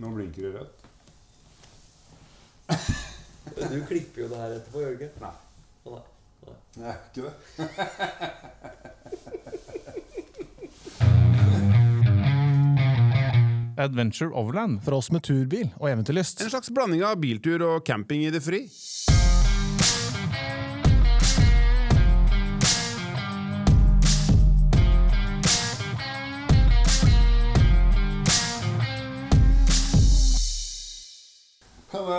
[0.00, 0.76] Nå blinker det rødt.
[3.70, 5.12] Du klipper jo det her etterpå, gjør du ikke?
[5.20, 5.36] Nei.
[5.84, 5.88] Å,
[6.46, 6.56] nei.
[6.80, 7.34] Nei, ikke det.
[13.80, 14.80] Adventure Overland.
[14.84, 16.40] For oss med turbil og eventyrlyst.
[16.44, 18.66] En slags blanding av biltur og camping i det fri.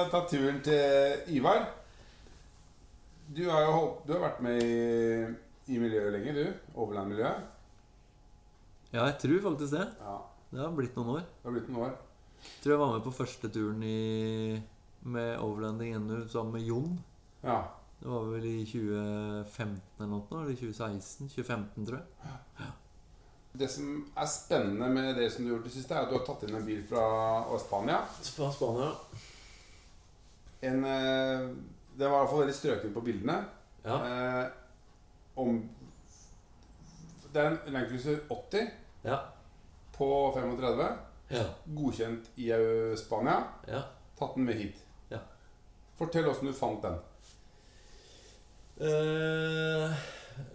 [0.09, 1.67] Ta turen til Ivar?
[3.31, 5.25] Du har jo holdt, du har vært med i,
[5.71, 6.45] i miljøet lenge, du.
[6.75, 7.45] Overland-miljøet.
[8.91, 9.85] Ja, jeg tror faktisk det.
[10.01, 10.17] Ja,
[10.51, 11.21] Det har blitt noen år.
[11.21, 11.93] det har blitt noen år.
[12.41, 14.61] Jeg Tror jeg var med på første turen i,
[15.03, 16.97] med Overlanding NU sammen med Jon.
[17.43, 17.61] Ja.
[18.01, 21.29] Det var vel i 2015 eller noe, eller 2016?
[21.29, 22.71] 2015, tror jeg.
[23.61, 23.87] Det som
[24.17, 26.43] er spennende med det som du har gjort det siste, er at du har tatt
[26.47, 27.03] inn en bil fra
[27.61, 27.97] Spania.
[28.23, 28.89] Sp- Spania.
[30.61, 31.49] En, eh,
[31.97, 33.37] det var i hvert fall veldig strøken på bildene.
[33.85, 33.95] Ja.
[34.05, 34.49] Eh,
[35.41, 35.61] om
[37.33, 38.67] Det er en Landcruiser 80
[39.03, 39.17] Ja.
[39.95, 40.97] på 35.
[41.31, 41.45] Ja.
[41.75, 42.49] Godkjent i
[42.99, 43.37] Spania.
[43.67, 43.81] ja.
[44.19, 44.75] Tatt den med hit.
[45.09, 45.17] Ja.
[45.97, 46.99] Fortell åssen du fant den.
[48.81, 49.95] Eh,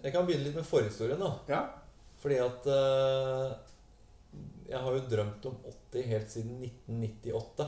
[0.03, 1.33] jeg kan begynne litt med forhistorien, da.
[1.51, 1.63] Ja.
[2.23, 3.57] Fordi at eh,
[4.69, 5.57] Jeg har jo drømt om
[5.93, 7.67] 80 helt siden 1998.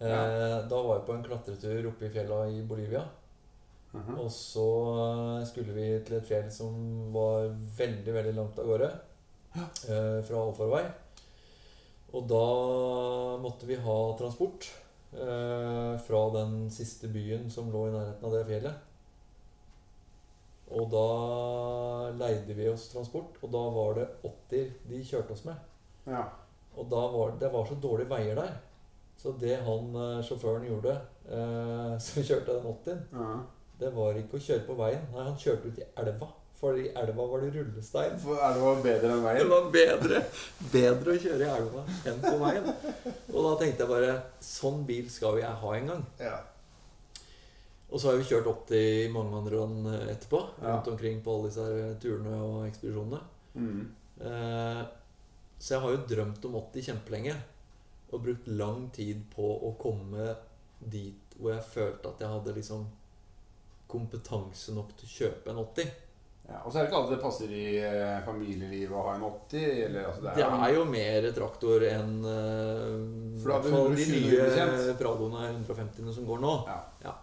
[0.00, 3.04] Eh, Da var jeg på en klatretur oppe i fjella i Bolivia.
[3.94, 4.18] Mhm.
[4.18, 4.66] Og så
[5.40, 8.90] eh, skulle vi til et fjell som var veldig, veldig langt av gårde.
[9.56, 10.84] Eh, fra allfarvei.
[12.14, 12.46] Og da
[13.42, 14.66] måtte vi ha transport
[15.14, 18.90] eh, fra den siste byen som lå i nærheten av det fjellet.
[20.74, 21.06] Og da
[22.18, 25.54] leide vi oss transport, og da var det 80 de kjørte oss med.
[26.06, 26.24] ja.
[26.74, 28.54] Og var det var så dårlige veier der.
[29.24, 30.94] Så det han eh, sjåføren gjorde,
[31.32, 33.28] eh, som kjørte den 80-en, Ja.
[33.80, 35.06] det var ikke å kjøre på veien.
[35.14, 36.28] Nei, han kjørte ut i elva.
[36.60, 38.14] For i elva var det rullestein.
[38.22, 39.40] For elva var bedre enn veien?
[39.40, 40.20] Det var bedre,
[40.72, 42.68] bedre å kjøre i elva enn på veien.
[43.32, 44.12] Og da tenkte jeg bare
[44.44, 46.04] Sånn bil skal jeg ha en gang.
[46.22, 46.36] Ja.
[47.90, 50.40] Og så har vi kjørt 80 mange andre land etterpå.
[50.62, 50.76] Ja.
[50.76, 53.20] Rundt omkring på alle disse her turene og ekspedisjonene.
[53.54, 53.82] Mm.
[54.30, 54.80] Eh,
[55.58, 57.34] så jeg har jo drømt om 80 kjempelenge.
[58.12, 60.34] Og brukt lang tid på å komme
[60.78, 62.84] dit hvor jeg følte at jeg hadde liksom
[63.90, 65.88] kompetanse nok til å kjøpe en 80.
[66.48, 66.60] ja.
[66.64, 69.64] Og så er det ikke alltid det passer i eh, familielivet å ha en 80.
[69.86, 74.94] Eller, altså, Det er jo mer traktor enn uh, For de 120 nye.
[75.00, 76.54] Pradoene 150-ene som går nå.
[77.04, 77.14] Ja.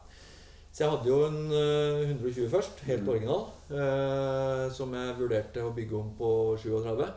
[0.72, 3.10] Så jeg hadde jo en eh, 120 først, helt Mm.
[3.12, 3.42] original,
[3.76, 6.30] eh, som jeg vurderte å bygge om på
[6.62, 7.10] 37.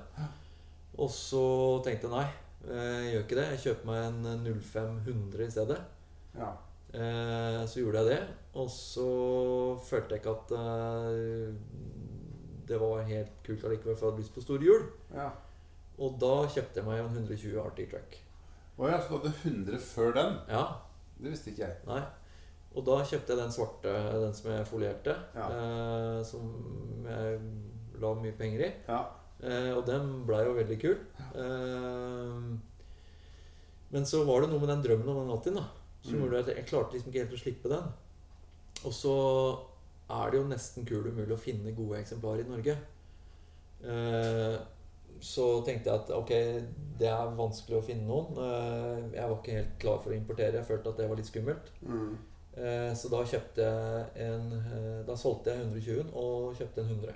[0.99, 1.45] Og så
[1.87, 3.47] tenkte jeg nei, eh, jeg gjør ikke det.
[3.51, 5.81] Jeg kjøper meg en 0500 i stedet.
[6.39, 6.51] Ja.
[6.95, 8.21] Eh, så gjorde jeg det,
[8.55, 9.09] og så
[9.89, 11.55] følte jeg ikke at eh,
[12.69, 14.85] det var helt kult allikevel, for jeg hadde lyst på store hjul.
[15.15, 15.31] ja.
[15.99, 18.17] Og da kjøpte jeg meg en 120 Arctic Track.
[18.83, 20.33] Å ja, så du hadde 100 før den?
[20.51, 20.65] Ja,
[21.23, 21.77] Det visste ikke jeg.
[21.87, 22.01] nei.
[22.75, 23.93] Og da kjøpte jeg den svarte,
[24.25, 25.45] den som jeg folierte, Ja.
[25.55, 27.39] eh, som jeg
[28.03, 28.73] la mye penger i.
[28.89, 29.05] Ja.
[29.45, 30.99] Eh, og den blei jo veldig kul.
[31.37, 32.39] Eh,
[33.95, 35.67] men så var det noe med den drømmen om den 80-en da,
[36.03, 36.23] som Mm.
[36.25, 37.93] gjorde at jeg klarte liksom ikke helt å slippe den.
[38.85, 39.15] Og så
[40.11, 42.77] er det jo nesten kul umulig å finne gode eksemplarer i Norge.
[43.85, 44.57] Eh,
[45.21, 46.33] så tenkte jeg at ok,
[46.99, 48.35] det er vanskelig å finne noen.
[48.37, 50.53] Eh, jeg var ikke helt klar for å importere.
[50.59, 51.71] Jeg følte at det var litt skummelt.
[51.87, 52.17] Mm.
[52.57, 57.15] Eh, så da kjøpte jeg en Da solgte jeg 120-en og kjøpte en 100.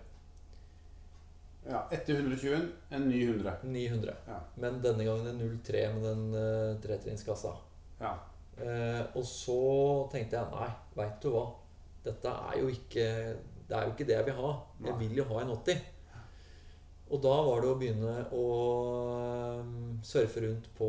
[1.69, 1.83] ja.
[1.93, 2.65] Etter 120
[2.97, 3.53] en ny 100.
[3.63, 4.15] 900.
[4.27, 4.39] Ja.
[4.63, 7.53] Men denne gangen en 03 med den uh, tretrinnskassa.
[8.01, 8.15] Ja.
[8.59, 9.61] Uh, og så
[10.13, 11.45] tenkte jeg nei, veit du hva.
[12.09, 13.05] Dette er jo ikke
[13.69, 14.53] Det er jo ikke det jeg vil ha.
[14.87, 15.87] Jeg vil jo ha en 80.
[17.09, 18.47] Og da var det å begynne å
[19.17, 19.69] eh,
[20.05, 20.89] surfe rundt på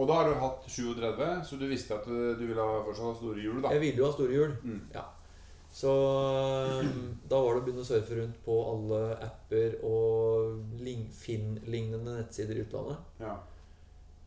[0.00, 3.10] Og da har du hatt 37, så du visste at du, du ville ha fortsatt
[3.10, 3.72] ha store hjul, da.
[3.76, 4.54] Jeg ville jo ha store hjul.
[4.64, 4.78] Mm.
[4.94, 5.04] Ja.
[5.72, 5.92] Så
[6.82, 10.58] um, da var det å begynne å surfe rundt på alle apper og
[11.16, 13.00] Finn-lignende nettsider i utlandet.
[13.22, 13.38] Ja.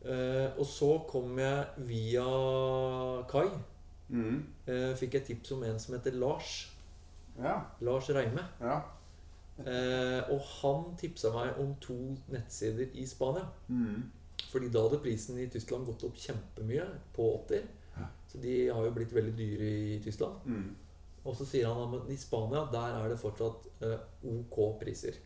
[0.06, 2.26] Uh, og så kom jeg via
[3.30, 3.46] Kai.
[4.10, 4.40] Mm.
[4.66, 6.56] Uh, fikk jeg tips om en som heter Lars.
[7.38, 7.60] Ja.
[7.86, 8.42] Lars Reime.
[8.60, 8.80] Ja.
[9.62, 11.96] uh, og han tipsa meg om to
[12.32, 13.46] nettsider i Spania.
[13.68, 14.08] Mm.
[14.50, 17.70] Fordi da hadde prisen i Tyskland gått opp kjempemye på 80.
[17.96, 18.10] Ja.
[18.32, 20.42] Så de har jo blitt veldig dyre i Tyskland.
[20.44, 20.74] Mm.
[21.26, 23.98] Og så sier han at i Spania der er det fortsatt eh,
[24.30, 25.16] ok priser.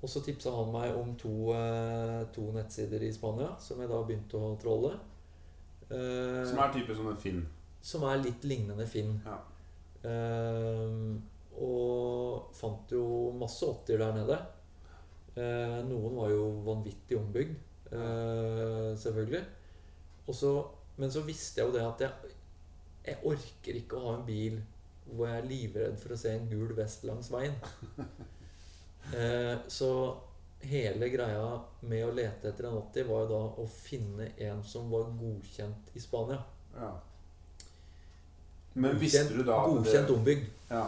[0.00, 4.00] Og så tipsa han meg om to, eh, to nettsider i Spania som jeg da
[4.04, 4.94] begynte å trolle.
[5.90, 7.42] Eh, Som er type sånn en Finn.
[7.84, 9.18] som er litt lignende Finn.
[9.26, 9.38] Ja.
[10.04, 11.20] Eh,
[11.60, 13.04] og fant jo
[13.38, 14.38] masse 80-er der nede.
[15.36, 17.54] Eh, noen var jo vanvittig ombygd,
[17.92, 19.44] eh, selvfølgelig.
[20.32, 20.50] Så,
[20.96, 22.34] men så visste jeg jo det at jeg,
[23.04, 24.60] jeg orker ikke å ha en bil
[25.10, 27.54] hvor jeg er livredd for å se en gul vest langs veien.
[29.12, 29.88] Eh, så
[30.64, 31.48] hele greia
[31.84, 35.90] med å lete etter en 80 var jo da å finne en som var godkjent
[35.92, 36.38] i Spania.
[36.72, 36.88] Ja.
[38.80, 40.46] Men visste du da Godkjent det, ombygd.
[40.72, 40.86] ja.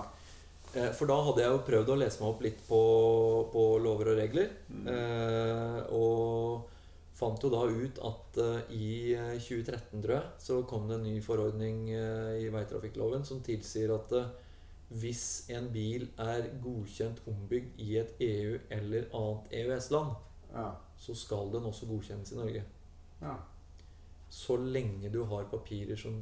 [0.76, 2.80] Eh, For da hadde jeg jo prøvd å lese meg opp litt på,
[3.52, 4.48] på lover og regler.
[4.72, 4.88] Mm.
[4.92, 6.35] Eh, og
[7.16, 11.06] fant jo da ut at eh, i eh, 2013, tror jeg, så kom det en
[11.08, 14.28] ny forordning eh, i veitrafikkloven som tilsier at eh,
[15.00, 15.24] hvis
[15.56, 20.14] en bil er godkjent ombygd i et EU- eller annet EØS-land,
[20.54, 20.68] Ja.
[20.96, 22.62] så skal den også godkjennes i Norge.
[23.22, 23.36] ja.
[24.30, 26.16] Så lenge du har papirer som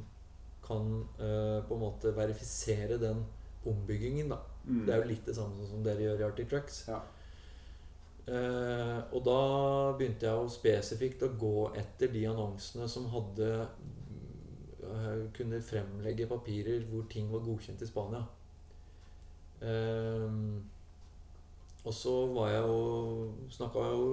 [0.65, 0.89] kan
[1.19, 3.23] uh, på en måte verifisere den
[3.65, 4.37] ombyggingen, da.
[4.65, 4.85] Mm.
[4.85, 6.83] Det er jo litt det samme som dere gjør i Arctic Trucks.
[6.87, 6.99] Ja.
[8.25, 9.41] Eh, og da
[9.97, 16.87] begynte jeg jo spesifikt å gå etter de annonsene som hadde eh, kunne fremlegge papirer
[16.89, 18.23] hvor ting var godkjent i Spania.
[19.61, 20.39] Eh,
[21.85, 24.05] og så var jeg jo snakka jo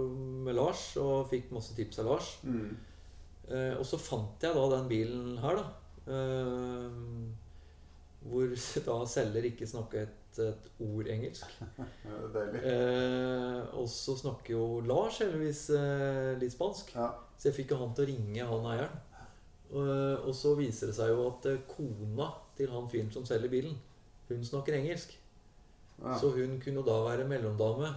[0.44, 2.34] med Lars og fikk masse tips av Lars.
[2.44, 2.74] Mm.
[3.48, 5.64] Eh, og så fant jeg da den bilen her, da.
[6.12, 6.90] Eh,
[8.28, 8.52] hvor
[8.88, 11.46] da selger ikke snakket et ord engelsk.
[12.62, 16.92] Eh, og så snakker jo Lars heldigvis eh, litt spansk.
[16.96, 17.08] Ja.
[17.36, 19.00] Så jeg fikk jo han til å ringe han eieren.
[19.72, 23.52] Og, og så viser det seg jo at eh, kona til han fyren som selger
[23.52, 23.76] bilen,
[24.28, 25.14] hun snakker engelsk.
[26.02, 26.16] Ja.
[26.18, 27.92] Så hun kunne da være mellomdame.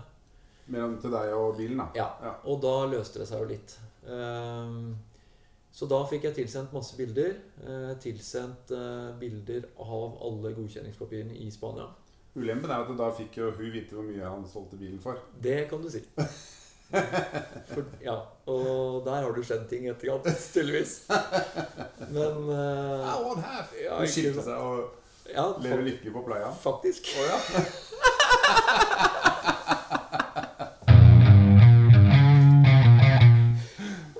[0.71, 1.89] Mellom til deg og bilen, da.
[1.97, 2.07] Ja.
[2.23, 2.37] Ja.
[2.49, 3.75] Og da løste det seg jo litt.
[4.09, 4.95] Ehm,
[5.75, 7.35] så da fikk jeg tilsendt masse bilder.
[7.65, 11.89] Eh, tilsendt eh, bilder av alle godkjenningspapirene i Spania.
[12.35, 15.15] Ulempen er at da fikk jo hun vite hvor mye han solgte bilen for.
[15.41, 16.01] Det kan du si.
[16.85, 18.13] For, ja,
[18.45, 20.91] og der har du skjedd ting etter etterkant, tydeligvis.
[22.13, 23.73] Men uh, I want half.
[23.81, 24.93] Ja, Hun skilte seg og
[25.33, 26.51] ja, lever lykkelig på playa.
[26.61, 27.09] faktisk.
[27.17, 27.39] Oh, ja.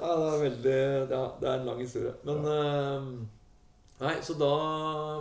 [0.02, 0.76] Ja, det er veldig
[1.12, 2.14] Ja, det er en lang historie.
[2.26, 3.02] Men eh,
[4.02, 4.50] Nei, så da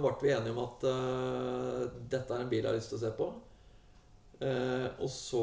[0.02, 3.02] ble vi enige om at uh, dette er en bil jeg har lyst til å
[3.04, 3.28] se på.
[4.42, 5.42] Uh, og så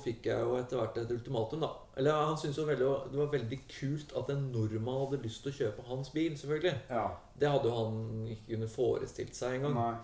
[0.00, 1.68] fikk jeg jo etter hvert et ultimatum, da.
[2.00, 5.52] Eller han syntes jo veldig, det var veldig kult at en nordmann hadde lyst til
[5.52, 6.72] å kjøpe hans bil, selvfølgelig.
[6.88, 7.04] ja.
[7.40, 8.00] Det hadde jo han
[8.32, 10.00] ikke kunnet forestilt seg engang.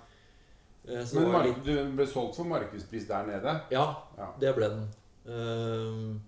[0.87, 3.57] Så Men var litt, du ble solgt for markedspris der nede?
[3.75, 3.87] ja,
[4.17, 4.29] Ja.
[4.41, 4.87] det ble den.
[5.27, 6.21] Ehm,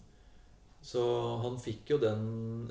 [0.88, 1.02] så
[1.42, 2.22] han fikk jo den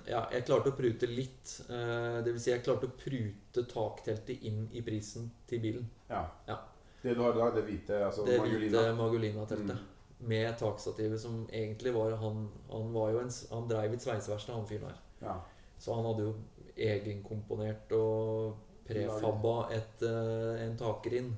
[0.08, 1.52] Ja, jeg klarte å prute litt.
[1.70, 5.86] Eh, det vil si, jeg klarte å prute takteltet inn i prisen til bilen.
[6.10, 6.26] ja.
[6.48, 6.58] Ja.
[7.04, 9.84] Det du har i dag, det hvite altså det hvite Magolina-teltet.
[10.28, 14.66] Med takstativet som egentlig var Han, han var jo en, Han drev et sveiseverksted, han
[14.66, 14.98] fyren her.
[15.22, 15.36] Ja.
[15.78, 16.34] Så han hadde jo
[16.76, 21.36] egenkomponert og prefabba et, eh, en takrinn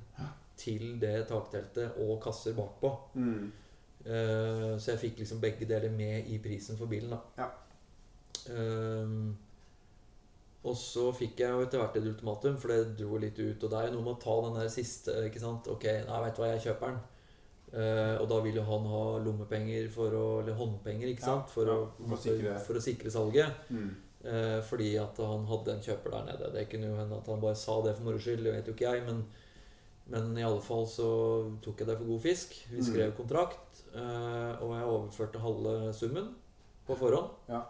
[0.56, 2.94] til det takteltet og kasser bakpå.
[3.14, 3.52] Mm.
[4.06, 7.10] Eh, så jeg fikk liksom begge deler med i prisen for bilen.
[7.10, 7.50] da Ja.
[8.48, 9.36] Ehm,
[10.62, 13.62] Og så fikk jeg jo etter hvert et ultimatum, for det dro litt ut.
[13.64, 15.68] Og det er jo noe med å ta den der siste ikke sant?
[15.72, 16.98] Ok, nei, vet du hva, jeg kjøper den.
[17.72, 21.48] Uh, og da vil jo han ha lommepenger for å Eller håndpenger, ikke sant?
[21.48, 23.60] For, ja, å, for å sikre- for å sikre salget.
[23.70, 23.90] Mm.
[24.24, 26.52] Uh, fordi at han hadde en kjøper der nede.
[26.52, 28.74] Det kunne jo hende at han bare sa det for moro skyld, det vet jo
[28.74, 29.06] ikke jeg.
[29.06, 29.24] Men,
[30.12, 31.08] men i alle fall så
[31.64, 32.58] tok jeg det for god fisk.
[32.68, 32.88] Vi Mm.
[32.90, 36.28] skrev kontrakt, og jeg overførte halve summen
[36.86, 37.30] på forhånd.
[37.50, 37.62] Ja.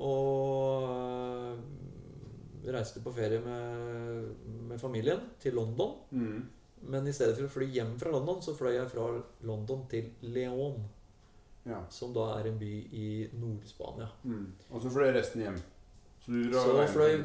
[0.00, 4.32] Og eh, reiste på ferie med,
[4.70, 5.96] med familien til London.
[6.10, 6.42] Mm.
[6.92, 9.04] Men i stedet for å fly hjem fra London, så fløy jeg fra
[9.46, 10.80] London til León.
[11.68, 11.84] Ja.
[11.94, 13.06] Som da er en by i
[13.38, 14.08] Nord-Spania.
[14.26, 14.48] Mm.
[14.72, 15.60] Og så fløy resten hjem.
[16.22, 17.22] Så Så fløy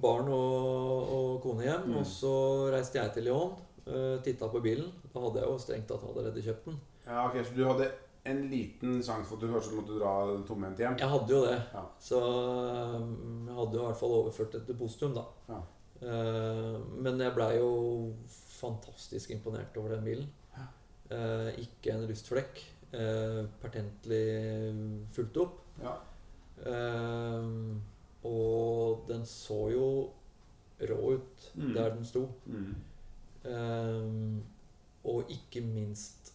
[0.00, 1.96] barn og, og kone hjem, Mm.
[2.00, 2.32] og så
[2.72, 3.56] reiste jeg til Lyon.
[3.86, 4.90] Uh, titta på bilen.
[5.12, 6.76] Da hadde jeg jo strengt tatt allerede kjøpt den.
[7.06, 7.90] Ja, ok, Så du hadde
[8.24, 10.14] en liten sjanse for at du kanskje måtte dra
[10.46, 10.98] tomhendt hjem?
[11.00, 11.56] Jeg hadde jo det.
[11.72, 11.84] Ja.
[11.98, 15.24] Så um, jeg hadde jo i hvert fall overført et depositum, da.
[15.48, 15.60] Ja.
[16.00, 17.70] Uh, men jeg blei jo
[18.60, 20.28] fantastisk imponert over den bilen.
[20.56, 20.66] Ja.
[21.58, 22.60] ikke en rustflekk.
[22.92, 24.22] Uh, pertentlig
[25.14, 25.60] fulgt opp.
[25.82, 25.96] Ja.
[28.28, 29.86] Og den så jo
[30.80, 31.72] rå ut Mm.
[31.74, 32.28] der den sto.
[32.46, 32.74] Mm.
[35.04, 36.34] Og ikke minst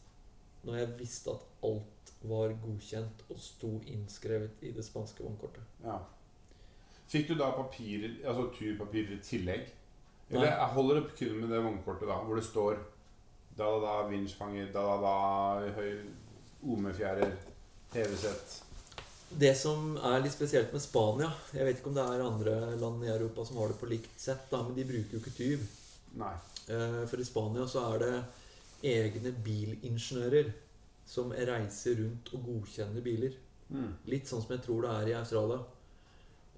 [0.66, 5.64] når jeg visste at alt var godkjent og sto innskrevet i det spanske vognkortet.
[5.86, 6.00] Ja.
[7.08, 9.68] Fikk du da papirer, altså turpapirer i tillegg?
[10.34, 12.80] Eller holder det kun med det vognkortet da, hvor det står
[13.56, 15.92] da da da, vinsjfanger, da da da, høy,
[16.74, 17.36] omefjærer,
[17.94, 18.58] hevesett
[19.30, 23.06] Det som er litt spesielt med Spania Jeg vet ikke om det er andre land
[23.06, 25.64] i Europa som har det på likt sett, da, men de bruker jo ikke tyv.
[26.20, 26.34] Nei.
[26.68, 28.12] Eh, For i Spania så er det
[28.86, 30.52] egne bilingeniører
[31.06, 33.34] som reiser rundt og godkjenner biler.
[33.70, 33.92] Mm.
[34.10, 35.60] Litt sånn som jeg tror det er i Australia.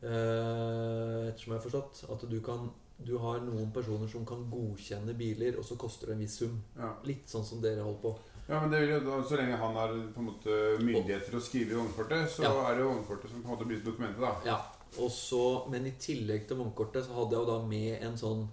[0.02, 2.04] Eh, ettersom jeg har forstått.
[2.14, 2.68] At du, kan,
[3.04, 6.58] du har noen personer som kan godkjenne biler, og så koster det en viss sum.
[6.78, 6.92] Ja.
[7.08, 8.14] Litt sånn som dere holder på.
[8.48, 11.36] ja, men det vil jo, da- så lenge han har på en måte myndighet til
[11.40, 12.54] å skrive i vognkortet, så Ja.
[12.72, 14.36] er det vognkortet som på en måte blir dokumentet, da.
[14.46, 14.62] Ja,
[15.04, 18.48] og så, Men i tillegg til vognkortet så hadde jeg jo da med en sånn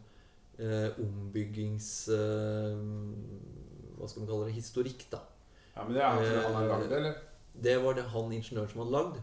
[0.58, 2.08] eh, ombyggings...
[2.08, 2.78] Eh,
[4.04, 4.56] hva skal man kalle det?
[4.58, 5.22] Historikk, da.
[5.74, 7.16] Ja, Men det er det han har lagd eller?
[7.64, 9.22] Det var det han ingeniøren som hadde lagd.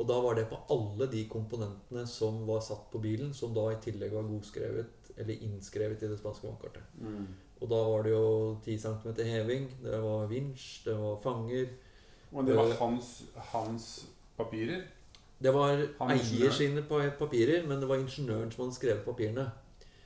[0.00, 3.66] Og da var det på alle de komponentene som var satt på bilen, som da
[3.70, 6.86] i tillegg var godskrevet eller innskrevet i det spanske vannkartet.
[6.98, 7.26] Mm.
[7.60, 8.24] Og da var det jo
[8.64, 11.68] 10 cm heving, det var vinsj, det var fanger
[12.32, 12.78] Og det var Eh.
[12.80, 14.06] hans, hans
[14.38, 14.82] papirer?
[15.42, 15.76] Det var
[16.08, 19.50] eier sine papirer, men det var ingeniøren som hadde skrevet papirene.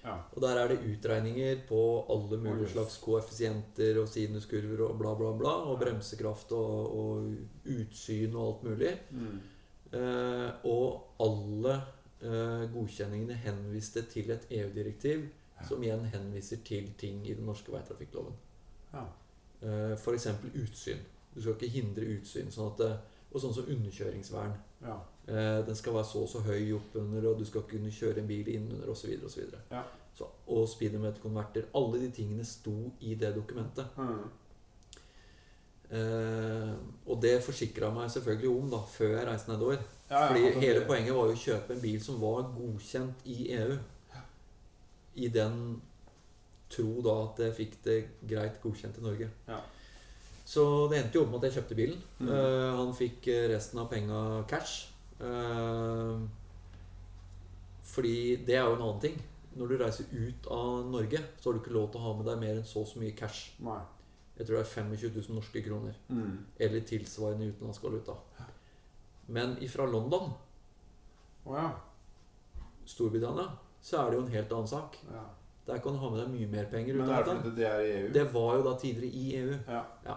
[0.07, 0.15] Ja.
[0.37, 1.81] Og der er det utregninger på
[2.15, 5.55] alle mulige slags koeffisienter og sinuskurver og bla, bla, bla.
[5.73, 8.93] Og bremsekraft og, og utsyn og alt mulig.
[9.11, 9.41] Mm.
[9.99, 11.75] Eh, og alle
[12.23, 15.65] eh, godkjenningene henviste til et EU-direktiv, Ja.
[15.65, 18.35] som igjen henviser til ting i den norske veitrafikkloven.
[18.93, 19.05] Ja.
[19.63, 20.27] Eh, F.eks.
[20.53, 20.99] utsyn.
[21.35, 22.51] Du skal ikke hindre utsyn.
[22.53, 22.83] Sånn at
[23.33, 24.53] og sånn som underkjøringsvern.
[24.85, 24.99] ja.
[25.29, 28.29] Eh, den skal være så og så høy oppunder, og du skal kunne kjøre en
[28.29, 29.11] bil innunder osv.
[29.11, 29.83] videre Ja.
[30.15, 31.67] Så, og speedometerkonverter.
[31.75, 33.87] Alle de tingene sto i det dokumentet.
[33.97, 34.31] Mm.
[35.91, 36.73] Eh,
[37.07, 39.83] og det forsikra meg selvfølgelig om da, før jeg reiste nedover.
[40.11, 43.37] Ja, ja, Fordi hele poenget var jo å kjøpe en bil som var godkjent i
[43.59, 43.77] EU.
[45.17, 45.61] I den
[46.71, 49.31] tro da at jeg fikk det greit godkjent i Norge.
[49.49, 49.61] Ja.
[50.47, 52.03] Så det endte jo opp med at jeg kjøpte bilen.
[52.21, 52.29] Mm.
[52.31, 54.96] Eh, han fikk resten av penga cash.
[55.21, 56.21] Eh,
[57.87, 59.19] fordi det er jo en annen ting.
[59.57, 62.27] Når du reiser ut av Norge, så har du ikke lov til å ha med
[62.29, 63.55] deg mer enn så og så mye cash.
[63.65, 63.81] Nei.
[64.37, 65.97] Jeg tror det er 25 000 norske kroner.
[66.13, 66.35] Mm.
[66.61, 68.19] Eller tilsvarende utenlandsk valuta.
[69.33, 70.29] Men ifra London,
[71.47, 71.71] oh, ja.
[72.87, 73.49] Storbritannia,
[73.83, 75.01] så er det jo en helt annen sak.
[75.13, 75.25] ja.
[75.67, 76.95] Der kan du ha med deg mye mer penger.
[76.95, 78.11] Men er det det er i EU?
[78.15, 79.55] Det var jo da tidligere i EU.
[80.05, 80.15] Ja.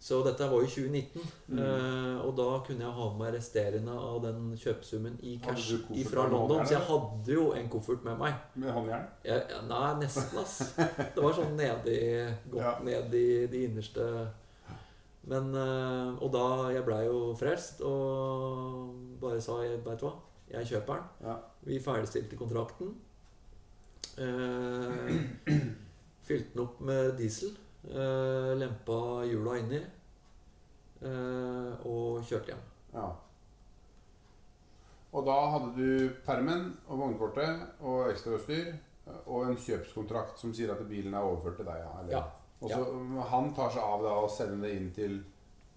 [0.00, 1.22] Så dette var jo 2019.
[1.48, 1.58] Mm.
[1.64, 5.78] eh, og da kunne jeg ha med meg resterende av den kjøpesummen i cash
[6.10, 6.60] fra London.
[6.66, 8.34] Så jeg hadde jo en koffert med meg.
[8.60, 9.06] Med håndjern?
[9.70, 10.58] Nei, nesten, ass.
[10.76, 11.96] Det var sånn nedi
[12.52, 12.74] Godt Ja.
[12.84, 14.04] ned i de innerste
[15.24, 20.12] Men eh, Og da Jeg blei jo frelst og bare sa Veit du hva,
[20.52, 21.30] jeg kjøper den.
[21.30, 21.38] Ja.
[21.64, 22.92] Vi ferdigstilte kontrakten.
[24.20, 25.14] Eh,
[26.28, 27.56] fylte den opp med diesel.
[27.90, 29.82] Eh, lempa hjula inni.
[31.04, 32.62] uh, og kjørte hjem.
[32.94, 33.08] ja.
[35.14, 38.72] Og da hadde du permen og vognkortet og ekstrautstyr
[39.26, 41.76] og en kjøpskontrakt som sier at bilen er overført til deg.
[41.84, 42.16] Ja, eller?
[42.16, 42.22] Ja.
[42.64, 45.20] Og så Han tar seg av det og sender det inn til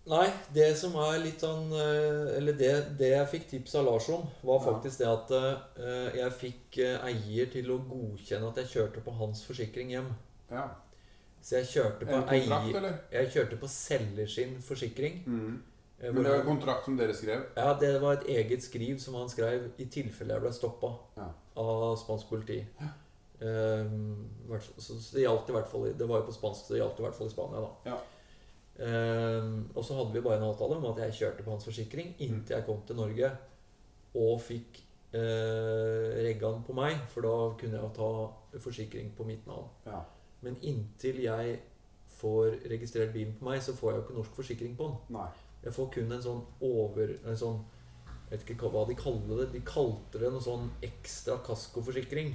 [0.07, 4.07] Nei, det som er litt sånn eh, Eller det, det jeg fikk tips av Lars
[4.15, 4.65] om, var Ja.
[4.71, 9.11] faktisk det at uh, jeg fikk eh, eier til å godkjenne at jeg kjørte på
[9.19, 10.07] hans forsikring hjem.
[10.49, 10.69] Ja.
[11.41, 12.95] Så jeg kjørte på kontrakt, eier eller?
[13.13, 15.21] Jeg kjørte på selger sin forsikring.
[15.25, 15.63] Mm.
[15.99, 17.43] eh, Men det var en kontrakt som dere skrev?
[17.55, 21.29] Ja, det var et eget skriv som han skrev i tilfelle jeg ble stoppa Ja.
[21.57, 22.65] av spansk politi.
[22.81, 22.89] Ja.
[23.39, 24.27] Um,
[24.79, 26.99] så så det gjaldt i hvert fall Det var jo på spansk, så det gjaldt
[26.99, 27.91] i hvert fall i Spania, da.
[27.91, 27.97] Ja.
[28.79, 32.15] Um, og så hadde vi bare en avtale om at jeg kjørte på hans forsikring
[32.19, 33.29] inntil jeg kom til Norge
[34.17, 34.81] og fikk
[35.13, 39.69] uh, regga den på meg, for da kunne jeg jo ta forsikring på mitt navn.
[39.85, 40.01] Ja.
[40.45, 41.57] Men inntil jeg
[42.17, 45.17] får registrert bilen på meg, så får jeg jo ikke norsk forsikring på den.
[45.17, 45.27] Nei.
[45.63, 47.55] Jeg får kun en sånn over En sånn
[48.29, 49.47] Jeg vet ikke hva de kaller det.
[49.55, 52.33] De kalte det noe sånn ekstra kaskoforsikring.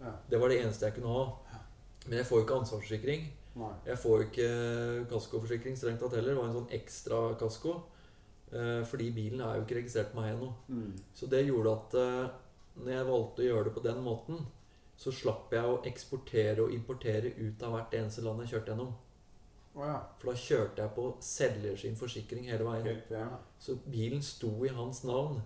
[0.00, 0.12] Ja.
[0.30, 1.60] Det var det eneste jeg kunne ha.
[2.08, 3.28] Men jeg får jo ikke ansvarsforsikring.
[3.58, 3.70] Nei.
[3.86, 4.48] Jeg får jo ikke
[5.12, 6.34] kaskoforsikring strengt tatt heller.
[6.34, 7.76] Det var en sånn ekstra kasko.
[8.50, 10.50] Eh, fordi bilen er jo ikke registrert på meg ennå.
[10.72, 10.92] Mm.
[11.14, 12.36] Så det gjorde at eh,
[12.78, 14.46] når jeg valgte å gjøre det på den måten,
[14.98, 18.94] så slapp jeg å eksportere og importere ut av hvert eneste land jeg kjørte gjennom.
[19.78, 19.98] Oh, ja.
[20.18, 22.86] For da kjørte jeg på selger sin forsikring hele veien.
[22.88, 23.28] Helt ja.
[23.62, 25.38] Så bilen sto i hans navn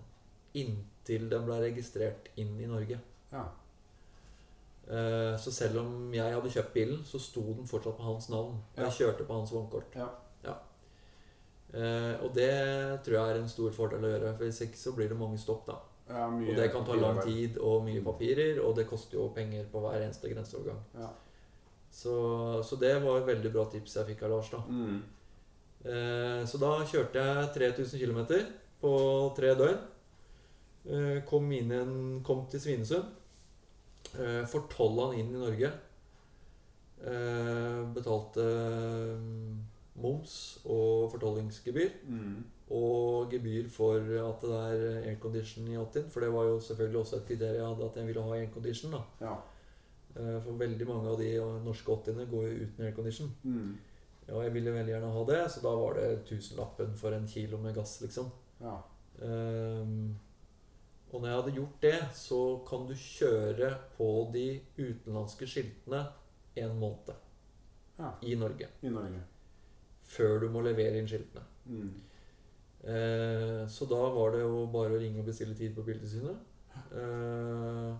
[0.57, 2.97] inntil den ble registrert inn i Norge.
[3.31, 3.45] ja.
[4.89, 8.57] Eh, Så selv om jeg hadde kjøpt bilen, så sto den fortsatt på hans navn.
[8.75, 9.95] Og jeg kjørte på hans vognkort.
[9.95, 10.09] Ja.
[11.73, 12.51] Eh, og det
[13.03, 15.39] tror jeg er en stor fordel å gjøre, for hvis ikke så blir det mange
[15.41, 15.65] stopp.
[15.67, 15.79] da.
[16.09, 19.29] Ja, mye Og det kan ta lang tid og mye papirer, og det koster jo
[19.35, 20.81] penger på hver eneste grenseovergang.
[20.99, 21.09] Ja.
[21.93, 22.15] Så,
[22.65, 24.49] så det var et veldig bra tips jeg fikk av Lars.
[24.51, 24.63] da.
[24.67, 24.99] Mm.
[25.83, 28.21] Eh, så da kjørte jeg 3000 km
[28.81, 28.93] på
[29.37, 29.81] tre døgn.
[30.83, 33.11] Eh, kom, igjen, kom til Svinesund.
[34.13, 35.71] Eh, fortolla han inn i Norge.
[37.03, 38.43] Eh, betalte
[39.19, 39.61] mm,
[40.03, 41.89] moms og fortollingsgebyr.
[42.07, 42.43] Mm.
[42.73, 46.07] Og gebyr for at det er aircondition i Altinn.
[46.09, 48.91] For det var jo selvfølgelig også et kriterium jeg hadde, at jeg ville ha aircondition.
[48.95, 49.01] da.
[49.21, 49.33] Ja.
[50.15, 51.29] Eh, For veldig mange av de
[51.65, 53.29] norske 80-ene går jo uten aircondition.
[53.43, 53.75] Mm.
[54.27, 57.57] Ja, jeg ville veldig gjerne ha det, så da var det tusenlappen for en kilo
[57.61, 58.31] med gass, liksom.
[58.61, 58.77] ja.
[59.21, 60.15] Um,
[61.13, 62.37] og når jeg hadde gjort det, så
[62.67, 64.45] kan du kjøre på de
[64.79, 65.99] utenlandske skiltene
[66.57, 67.13] en måned
[67.99, 68.09] Ja.
[68.25, 68.67] i Norge.
[68.81, 69.21] I Norge.
[70.03, 71.43] Før du må levere inn skiltene.
[71.69, 71.91] Mm.
[72.83, 76.49] Eh, så da var det jo bare å ringe og bestille tid på Biltilsynet.
[76.91, 77.93] Eh,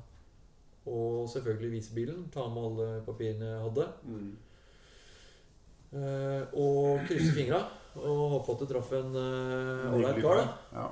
[0.91, 2.25] og selvfølgelig vise bilen.
[2.33, 3.87] Ta med alle papirene jeg hadde.
[4.03, 4.33] Mm.
[5.93, 7.61] Eh, og krysse fingra
[7.93, 10.39] og håpe at du traff en ålreit eh, kar.
[10.73, 10.87] Ja.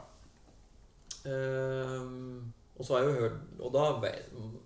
[1.25, 3.81] Ehm, og så har jeg jo hørt Og da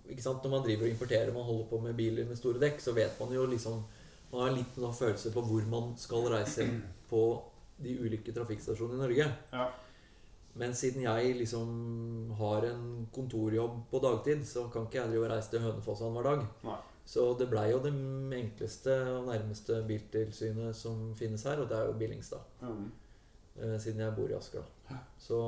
[0.08, 2.78] ikke sant, Når man driver og importerer Man holder på med biler med store dekk,
[2.80, 3.82] så vet man jo liksom
[4.30, 6.64] Man har en liten følelse på hvor man skal reise
[7.10, 7.20] på
[7.82, 9.28] de ulike trafikkstasjonene i Norge.
[9.52, 9.66] Ja.
[10.56, 15.32] Men siden jeg liksom har en kontorjobb på dagtid, så kan ikke jeg drive og
[15.34, 16.46] reise til Hønefoss annenhver dag.
[16.64, 16.78] Nei.
[17.06, 17.92] Så det blei jo det
[18.34, 22.42] enkleste og nærmeste biltilsynet som finnes her, og det er jo Billingstad.
[22.62, 22.88] Mm.
[23.60, 24.64] eh, siden jeg bor i Asker.
[24.88, 24.98] da.
[25.20, 25.38] Så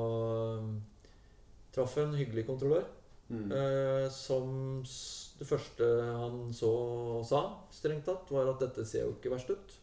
[0.61, 0.77] um,
[1.75, 2.87] traff en hyggelig kontrollør.
[3.29, 3.51] Mm.
[3.51, 4.79] eh, som
[5.39, 5.85] det første
[6.17, 6.69] han så
[7.19, 9.75] og sa, strengt tatt, var at dette ser jo ikke verst ut.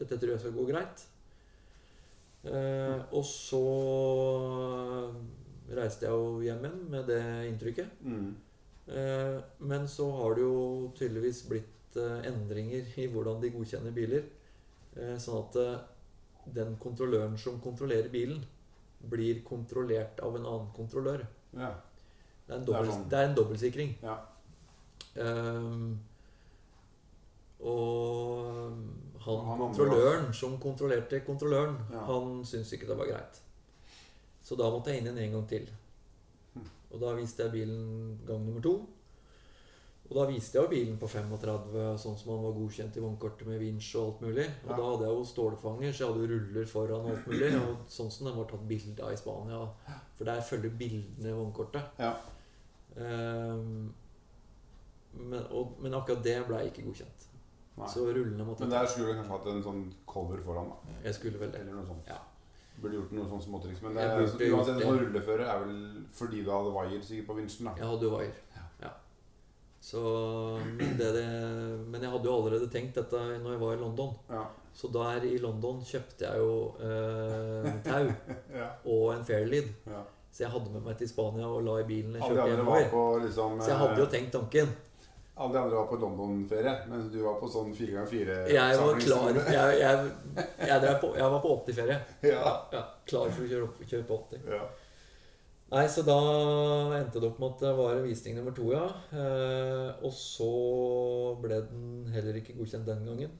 [0.00, 1.06] Dette tror jeg skal gå greit.
[2.42, 3.60] Eh, og så
[5.72, 8.00] reiste jeg jo hjem igjen med det inntrykket.
[8.02, 8.32] Mm.
[8.92, 14.26] Eh, men så har det jo tydeligvis blitt eh, endringer i hvordan de godkjenner biler.
[14.96, 15.78] Eh, sånn at eh,
[16.58, 18.42] den kontrolløren som kontrollerer bilen,
[19.02, 21.24] blir kontrollert av en annen kontrollør.
[21.56, 21.72] Ja.
[22.46, 23.08] Det er en, Det er sånn.
[23.10, 23.94] det er en dobbeltsikring.
[24.02, 24.16] Ja.
[25.22, 25.88] Ehm,
[27.62, 28.78] og
[29.24, 32.00] han, Han kontrolløren som kontrollerte kontrolløren, Ja.
[32.06, 33.40] han syntes ikke det var greit.
[34.42, 35.68] Så da måtte jeg inn igjen en gang til.
[36.54, 36.66] Hm.
[36.92, 38.74] Og da viste jeg bilen gang nummer to.
[40.10, 43.46] Og da viste jeg jo bilen på 35, sånn som han var godkjent i vognkortet
[43.48, 44.44] med vinsj og alt mulig.
[44.64, 44.76] Og Ja.
[44.76, 47.52] da hadde jeg jo stålfanger, så jeg hadde jo ruller foran og alt mulig.
[47.62, 49.68] Og sånn som den var tatt bilde av i Spania.
[50.18, 51.82] For der følger bildene i vognkortet.
[51.98, 52.12] Ja.
[52.96, 53.94] Um,
[55.14, 57.28] men, og, men akkurat det ble ikke godkjent.
[57.72, 57.88] Nei.
[57.88, 60.96] Så rullene måtte Men der skulle du kanskje hatt en sånn cover foran, da.
[61.06, 61.62] Jeg skulle vel det.
[61.64, 62.08] Eller noe sånt.
[62.10, 62.18] Ja.
[62.82, 63.82] Burde gjort noe sånn småtriks.
[63.84, 65.76] Men det, gjort uansett, sånn rulleføre er vel
[66.12, 67.76] fordi du hadde wire sikkert på vinsjen, da.
[67.80, 68.64] Jeg hadde jo wire.
[68.82, 68.90] Ja.
[69.82, 70.02] Så
[70.62, 71.26] men, det, det,
[71.90, 74.12] men jeg hadde jo allerede tenkt dette når jeg var i London.
[74.30, 74.44] Ja.
[74.72, 78.06] Så der i London kjøpte jeg jo eh, tau
[78.60, 78.68] ja.
[78.88, 79.72] og en fairlead.
[79.88, 80.04] ja.
[80.32, 83.18] Så jeg hadde med meg til Spania og la i bilen kjørte hjemover.
[83.26, 84.70] liksom Så jeg hadde jo eh, tenkt tanken.
[85.34, 88.80] Alle de andre var på London-ferie, mens du var på sånn fire ganger fire Jeg
[88.82, 89.38] var klar.
[89.56, 90.10] Jeg, jeg,
[90.68, 91.98] jeg, på, jeg var på 80-ferie.
[92.28, 92.52] Ja.
[92.74, 94.48] Ja, klar for å kjøre, opp, kjøre på 80.
[94.52, 94.62] ja.
[95.72, 96.18] Nei, så da
[96.98, 98.82] endte det opp med at det var en visning nummer to, ja.
[99.16, 100.48] Eh, og så
[101.40, 103.32] ble den heller ikke godkjent den gangen.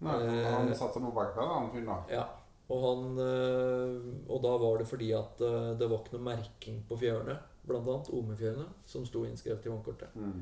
[0.00, 0.16] Nei,
[0.48, 0.72] han Eh.
[0.72, 1.98] satte seg på bakbeina, han fyren da.
[2.08, 2.24] Ja.
[2.72, 6.80] Og, han, eh, og da var det fordi at eh, det var ikke noe merking
[6.88, 7.36] på fjørene,
[7.68, 10.16] annet OME-fjørene, som sto innskrevet i vognkortet.
[10.16, 10.40] Mm.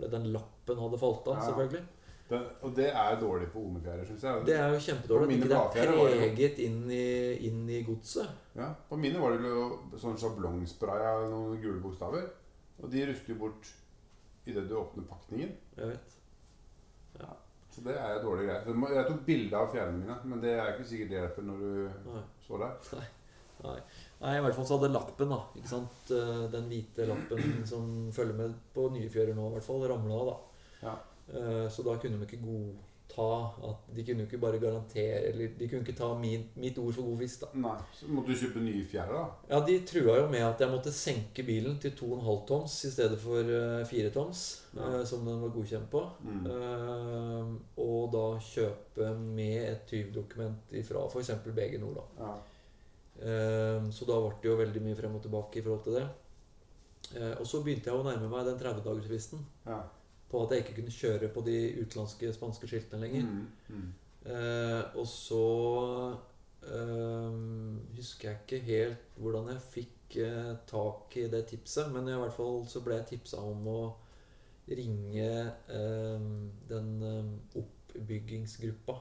[0.00, 1.46] Fordi den lappen hadde falt av, Ja.
[1.50, 1.82] selvfølgelig.
[2.30, 4.42] Det, og det er dårlig på OME-fjærer, syns jeg.
[4.46, 8.28] Det er jo kjempedårlig at ikke det er preget inn i, inn i godset.
[8.54, 9.64] Ja, På mine var det jo
[9.98, 12.28] sånn sjablongspray av noen gule bokstaver.
[12.80, 13.72] Og de ruster jo bort
[14.46, 15.50] idet du åpner pakningen.
[15.76, 16.16] Jeg vet.
[17.70, 18.94] Så det er dårlig greie.
[18.96, 21.90] Jeg tok bilde av fjærene mine, men det er ikke sikkert det hjelper når du
[22.10, 22.22] Nei.
[22.46, 22.72] står der.
[22.96, 23.04] Nei.
[23.62, 23.76] Nei,
[24.20, 25.38] i hvert fall så hadde lappen, da.
[25.56, 26.10] Ikke sant?
[26.12, 30.20] Eh, Den hvite lappen som følger med på nye fjører nå, i hvert fall, ramla
[30.20, 30.36] av, da.
[30.88, 30.94] Ja.
[31.32, 32.90] Eh, Så da kunne de ikke godta
[33.66, 37.02] at De kunne ikke bare garantere Eller de kunne ikke ta min, mitt ord for
[37.02, 37.48] god fisk, da.
[37.58, 39.24] Nei, Så måtte du kjøpe nye fjærer, da.
[39.50, 43.18] Ja, de trua jo med at jeg måtte senke bilen til 2,5 toms i stedet
[43.18, 44.44] for eh, 4 toms,
[44.76, 45.00] Ja.
[45.00, 46.04] eh, som den var godkjent på.
[46.22, 46.46] Mm.
[46.46, 51.30] Eh, og da kjøpe med et tyvdokument fra f.eks.
[51.54, 51.96] BG Nord.
[51.96, 52.24] Da.
[52.24, 52.34] Ja.
[53.20, 56.08] Eh, så da ble det jo veldig mye frem og tilbake i forhold til det.
[57.16, 59.80] Eh, og så begynte jeg å nærme meg den 30-dagersfristen ja.
[60.30, 63.26] på at jeg ikke kunne kjøre på de utenlandske spanske skiltene lenger.
[63.26, 63.46] Mm.
[63.68, 63.88] Mm.
[64.30, 65.46] Eh, og så
[67.96, 72.36] husker jeg ikke helt hvordan jeg fikk eh, tak i det tipset, men i hvert
[72.36, 73.78] fall så ble jeg tipsa om å
[74.68, 75.30] ringe
[76.68, 76.90] den
[77.58, 78.98] oppbyggingsgruppa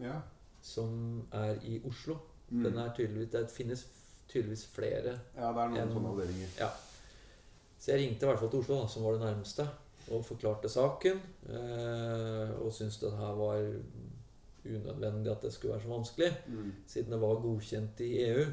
[0.00, 0.16] Ja.
[0.64, 2.16] som er i Oslo.
[2.50, 2.62] Mm.
[2.64, 3.86] Den er tydeligvis, det finnes
[4.28, 6.48] tydeligvis flere ja, det er noen En- sånne avdelinger.
[7.78, 9.66] Så jeg ringte i hvert fall til Oslo, da, som var det nærmeste,
[10.10, 11.20] og forklarte saken.
[11.48, 13.58] Eh, og syntes det her var
[14.64, 16.72] unødvendig at det skulle være så vanskelig, Mm.
[16.86, 18.44] siden det var godkjent i EU.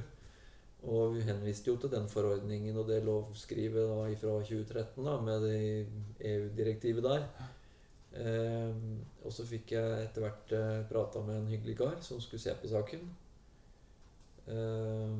[0.83, 5.41] Og vi henviste jo til den forordningen og det lovskrivet da fra 2013 da, med
[5.41, 5.87] det
[6.19, 7.23] EU-direktivet der.
[8.13, 8.73] Eh,
[9.23, 12.53] og så fikk jeg etter hvert eh, prata med en hyggelig kar som skulle se
[12.61, 12.99] på saken.
[14.47, 15.15] Eh,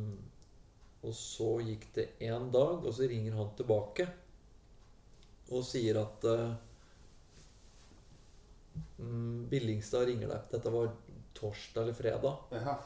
[1.02, 4.06] og så gikk det én dag, og så ringer han tilbake
[5.52, 6.52] og sier at eh,
[9.00, 10.46] mm, Billingstad ringer deg.
[10.54, 10.92] Dette var
[11.38, 12.46] torsdag eller fredag.
[12.56, 12.78] Ja.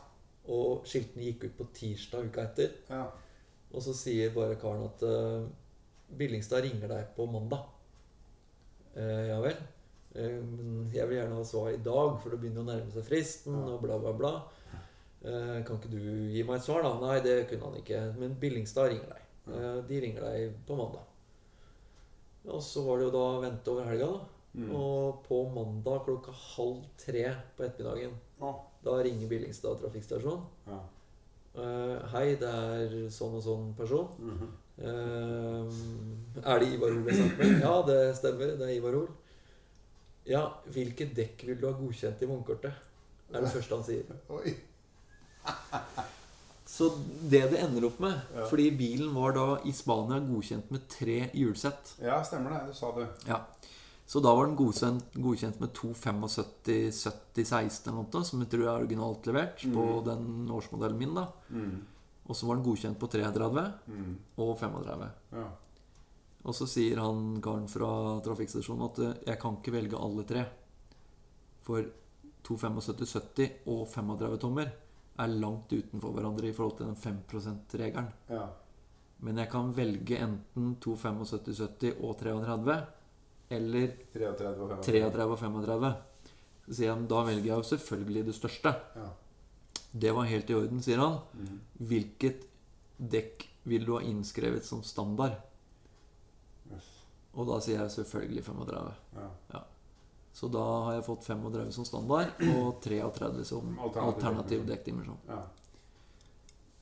[0.55, 2.75] Og skiltene gikk ut på tirsdag uka etter.
[2.91, 3.05] ja.
[3.75, 5.47] Og så sier bare karen at eh,
[6.15, 7.65] Billingstad ringer deg på mandag.
[8.95, 9.57] Eh, ja vel.
[10.15, 13.57] Men jeg vil gjerne ha svar i dag, for det begynner å nærme seg fristen,
[13.57, 13.73] Ja.
[13.73, 14.31] og bla, bla, bla.
[15.23, 15.99] Eh, kan ikke du
[16.33, 16.93] gi meg et svar, da?
[17.01, 18.01] Nei, det kunne han ikke.
[18.19, 19.27] Men Billingstad ringer deg.
[19.55, 21.05] Eh, de ringer deg på mandag.
[22.45, 24.31] Og så var det jo da vente over helga, da.
[24.55, 24.69] Mm.
[24.71, 27.25] Og på mandag klokka halv tre
[27.57, 28.61] på ettermiddagen, ah.
[28.85, 30.45] da ringer Billingstad trafikkstasjon.
[30.69, 30.83] ja.
[31.55, 34.09] Uh, hei, det er sånn og sånn person.
[34.19, 34.49] Mm -hmm.
[34.83, 37.61] uh, er det Ivar Hoel jeg snakker med?
[37.61, 38.57] Ja, det stemmer.
[38.59, 39.07] Det er Ivar Hoel.
[40.25, 40.41] Ja,
[40.73, 42.73] hvilke dekk vil du ha godkjent i vognkortet?
[43.31, 44.03] Er det første han sier.
[44.29, 44.55] Oi.
[46.65, 46.89] Så
[47.29, 48.45] det det ender opp med Ja.
[48.49, 51.93] Fordi bilen var da i Spania godkjent med tre hjulsett.
[52.03, 52.67] Ja, stemmer det.
[52.67, 53.07] Du sa det.
[53.29, 53.41] Ja.
[54.05, 58.49] Så da var den godkjent, godkjent med to 75 70 16 eller noe, som jeg
[58.51, 61.13] tror er originalt levert på den årsmodellen min.
[61.15, 61.85] da Mm.
[62.27, 64.17] Og så var den godkjent på 33 Mm.
[64.37, 65.09] og 35.
[65.33, 65.47] Ja.
[66.45, 70.45] Og så sier han karen fra trafikkstasjonen at eh, jeg kan ikke velge alle tre.
[71.63, 71.83] For
[72.43, 74.71] 275 70 og 35 tommer
[75.17, 78.13] er langt utenfor hverandre i forhold til den 5 %-regelen.
[78.29, 78.45] ja.
[79.23, 82.73] Men jeg kan velge enten 275 70 og 33
[83.55, 85.37] eller 33 og 35.
[85.39, 85.93] 35.
[86.65, 88.73] Så sier han da velger jeg jo selvfølgelig det største.
[88.97, 89.07] Ja.
[89.95, 91.19] Det var helt i orden, sier han.
[91.33, 91.59] Mm.
[91.91, 92.43] Hvilket
[92.97, 95.37] dekk vil du ha innskrevet som standard?
[96.73, 96.89] Yes.
[97.33, 98.91] Og da sier jeg selvfølgelig 35.
[99.53, 99.63] Ja.
[100.35, 105.21] Så da har jeg fått 35 som standard og 33 som Alternativ dekkdimensjon.
[105.29, 105.37] Ja.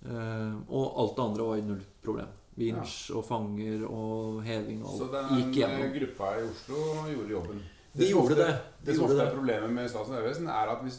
[0.04, 2.32] Uh, og alt det andre var null problem.
[2.58, 5.78] Vinsj og fanger og heving og alt gikk gjennom.
[5.78, 6.78] Så den gruppa i Oslo
[7.12, 7.62] gjorde jobben.
[7.94, 8.54] De gjorde ofte, det.
[8.82, 10.98] De Det som ofte er problemet med Statens vegvesen, er at hvis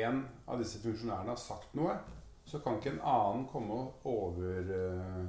[0.00, 0.16] en
[0.48, 1.92] av disse funksjonærene har sagt noe,
[2.48, 5.28] så kan ikke en annen komme og overkjøre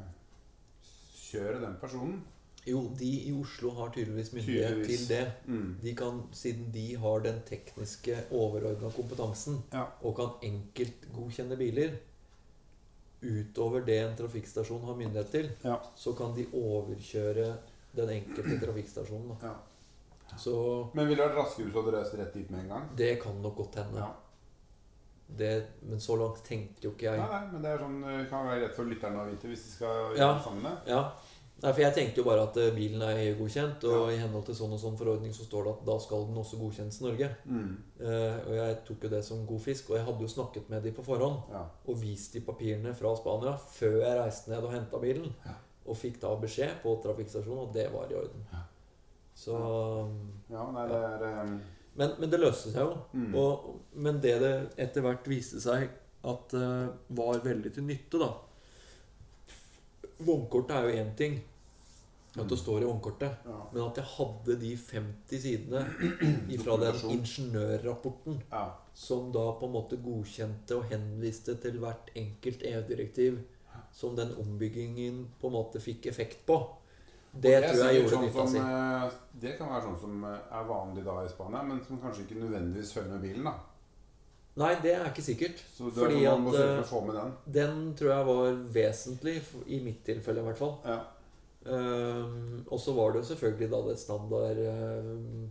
[1.65, 2.23] den personen.
[2.65, 5.07] Jo, de i Oslo har tydeligvis myndighet Tydeligvis.
[5.07, 5.31] til det.
[5.47, 5.77] Mm.
[5.81, 9.85] De kan, siden de har den tekniske overordna kompetansen Ja.
[10.03, 11.95] og kan enkeltgodkjenne biler
[13.21, 15.75] utover det en trafikkstasjon har myndighet til, Ja.
[15.95, 17.57] så kan de overkjøre
[17.95, 19.37] den enkelte trafikkstasjonen.
[19.43, 19.53] Ja.
[20.37, 22.89] Så Men ville det vært raskere hvis du hadde reist rett dit med en gang?
[22.97, 23.97] det kan nok godt hende.
[23.99, 24.07] Ja.
[25.37, 27.17] Det, men så langt tenkte jo ikke jeg.
[27.17, 29.71] Nei, nei, men det er sånn, kan være rett for lytterne å vite hvis de
[29.71, 30.33] skal Ja.
[30.33, 30.77] gjøre sammen det.
[30.87, 31.11] Ja.
[31.61, 34.55] Nei, for jeg tenkte jo bare at eh, bilen er EU-godkjent, og i henhold til
[34.57, 37.27] sånn og sånn forordning så står det at da skal den også godkjennes i Norge.
[37.45, 37.67] Mm.
[38.01, 40.81] Eh, og jeg tok jo det som god fisk, og jeg hadde jo snakket med
[40.87, 41.61] de på forhånd Ja.
[41.85, 45.29] og vist de papirene fra Spania før jeg reiste ned og henta bilen.
[45.45, 45.53] Ja.
[45.85, 48.47] Og fikk da beskjed på trafikkstasjonen at det var i orden.
[48.53, 48.63] Ja.
[49.37, 49.53] Så
[50.49, 51.55] ja, nei, det er um,
[51.97, 52.97] men, men det løste seg jo.
[53.13, 53.31] Mm.
[53.37, 55.89] Og, men det det etter hvert viste seg
[56.25, 58.33] at uh, var veldig til nytte, da
[60.21, 61.39] Vognkortet er jo én ting,
[62.39, 63.31] at det står i håndkortet.
[63.45, 63.57] ja.
[63.73, 65.81] Men at jeg hadde de 50 sidene
[66.55, 68.65] ifra den ingeniørrapporten ja.
[68.93, 73.41] som da på en måte godkjente og henviste til hvert enkelt EU-direktiv
[73.91, 76.61] som den ombyggingen på en måte fikk effekt på.
[77.31, 78.61] Det er tror jeg gjorde sånn nytta si.
[78.61, 82.25] eh, Det kan være sånn som eh, er vanlig da i Spania, men som kanskje
[82.25, 83.47] ikke nødvendigvis følger med bilen.
[83.47, 83.53] da
[84.59, 85.61] Nei, det er ikke sikkert.
[85.71, 87.31] Så det Fordi man må at, eh, å få med den.
[87.55, 89.35] Den tror jeg var vesentlig,
[89.67, 90.73] i mitt tilfelle i hvert fall.
[90.83, 90.97] Ja.
[91.65, 95.49] Ehm, og så var det jo selvfølgelig da det standard ehm,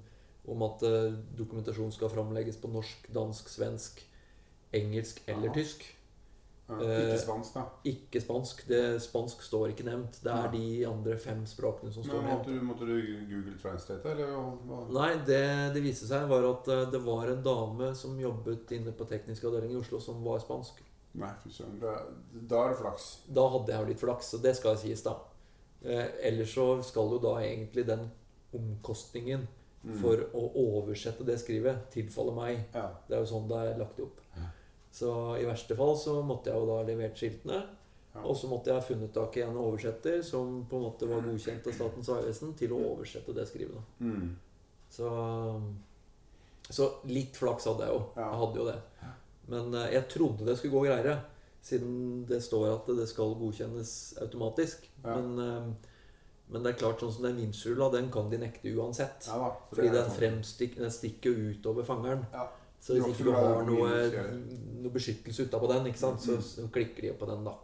[0.51, 4.03] om at eh, dokumentasjon skal framlegges på norsk, dansk, svensk,
[4.75, 5.55] engelsk eller Aha.
[5.55, 5.87] tysk.
[6.71, 7.63] Eh, ikke spansk, da.
[7.85, 8.63] Ikke spansk.
[8.69, 10.21] Det, spansk står ikke nevnt.
[10.23, 12.39] Det er de andre fem språkene som står Men nevnt.
[12.39, 14.93] måtte du, måtte du Google Translate, eller?
[14.95, 15.43] Nei, det
[15.75, 19.47] det viste seg, var at eh, det var en dame som jobbet inne på teknisk
[19.51, 20.83] avdeling i Oslo, som var spansk.
[21.19, 21.79] Nei, fy søren.
[21.83, 21.97] Da,
[22.35, 23.11] da er det flaks.
[23.27, 25.17] Da hadde jeg jo litt flaks, og det skal sies, da.
[25.85, 28.11] Eh, ellers så skal jo da egentlig den
[28.57, 29.47] omkostningen
[29.81, 29.95] Mm.
[29.97, 32.59] for å oversette det skrivet tilfalle meg.
[32.75, 32.91] Ja.
[33.09, 34.19] Det er jo sånn det er lagt opp.
[34.37, 34.43] Ja.
[34.93, 37.63] Så i verste fall så måtte jeg jo da levert skiltene.
[38.15, 38.21] Ja.
[38.21, 41.23] Og så måtte jeg ha funnet tak i en oversetter som på en måte var
[41.25, 43.81] godkjent av Statens vegvesen til å oversette det skrivet.
[44.05, 44.37] Mm.
[44.91, 45.09] Så,
[46.69, 48.03] så litt flaks hadde jeg jo.
[48.21, 48.79] Jeg hadde jo det.
[49.51, 51.17] Men eh, jeg trodde det skulle gå greiere,
[51.63, 53.91] siden det står at det skal godkjennes
[54.23, 54.87] automatisk.
[55.05, 55.17] Ja.
[55.17, 55.91] Men, eh,
[56.51, 59.29] men det er klart, sånn som den vindskjula, den kan de nekte uansett.
[59.29, 59.51] Ja da.
[59.69, 62.25] for Fordi den, fremstik, den stikker jo utover fangeren.
[62.33, 62.49] Ja.
[62.81, 63.89] Så hvis ikke du har noe,
[64.81, 66.23] noe beskyttelse utapå den, ikke sant?
[66.25, 66.43] Så, Mm.
[66.43, 67.55] så klikker de opp på den, da.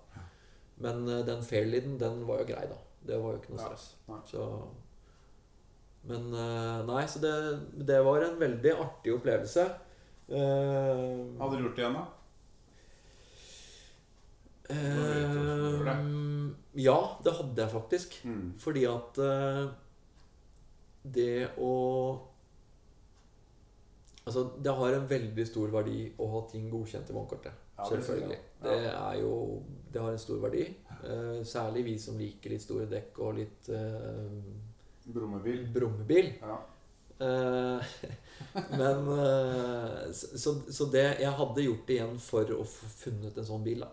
[0.79, 2.77] Men eh, den fairleaden, den var jo grei, da.
[3.07, 3.95] Det var jo ikke noe stress.
[4.29, 4.43] Så
[6.07, 7.33] Men eh, nei, så det,
[7.87, 9.65] det var en veldig artig opplevelse.
[10.29, 12.05] Hadde du gjort det igjen, da?
[14.71, 18.17] Eh, ja, det hadde jeg faktisk.
[18.25, 18.55] Mm.
[18.61, 19.67] Fordi at eh,
[21.17, 21.75] det å
[24.27, 27.53] Altså, det har en veldig stor verdi å ha ting godkjent i vognkortet.
[27.77, 27.91] Ja, det.
[27.93, 28.39] Selvfølgelig.
[28.41, 28.65] Ja.
[28.65, 29.35] Det er jo
[29.93, 30.65] Det har en stor verdi.
[30.97, 33.71] Eh, særlig vi som liker litt store dekk og litt
[35.07, 35.69] Brummebil.
[35.71, 36.33] brummebil.
[36.43, 36.57] Ja.
[38.81, 39.07] Men
[40.13, 43.63] så, så, så det Jeg hadde gjort det igjen for å få funnet en sånn
[43.65, 43.93] bil, da.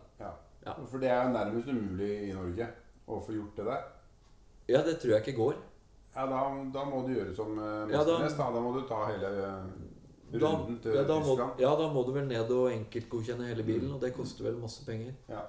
[0.66, 0.74] Ja.
[0.90, 2.68] For det er jo nærmest umulig i Norge
[3.08, 3.88] å få gjort det der.
[4.72, 5.58] Ja, det tror jeg ikke går.
[6.16, 9.00] Ja, da, da må du gjøre som uh, Ja, da- da, da må du ta
[9.10, 9.66] hele eh,
[10.34, 13.92] runden til ja, da må, ja, da må du vel ned og enkeltgodkjenne hele bilen,
[13.96, 15.14] og det koster vel masse penger.
[15.30, 15.42] Ja.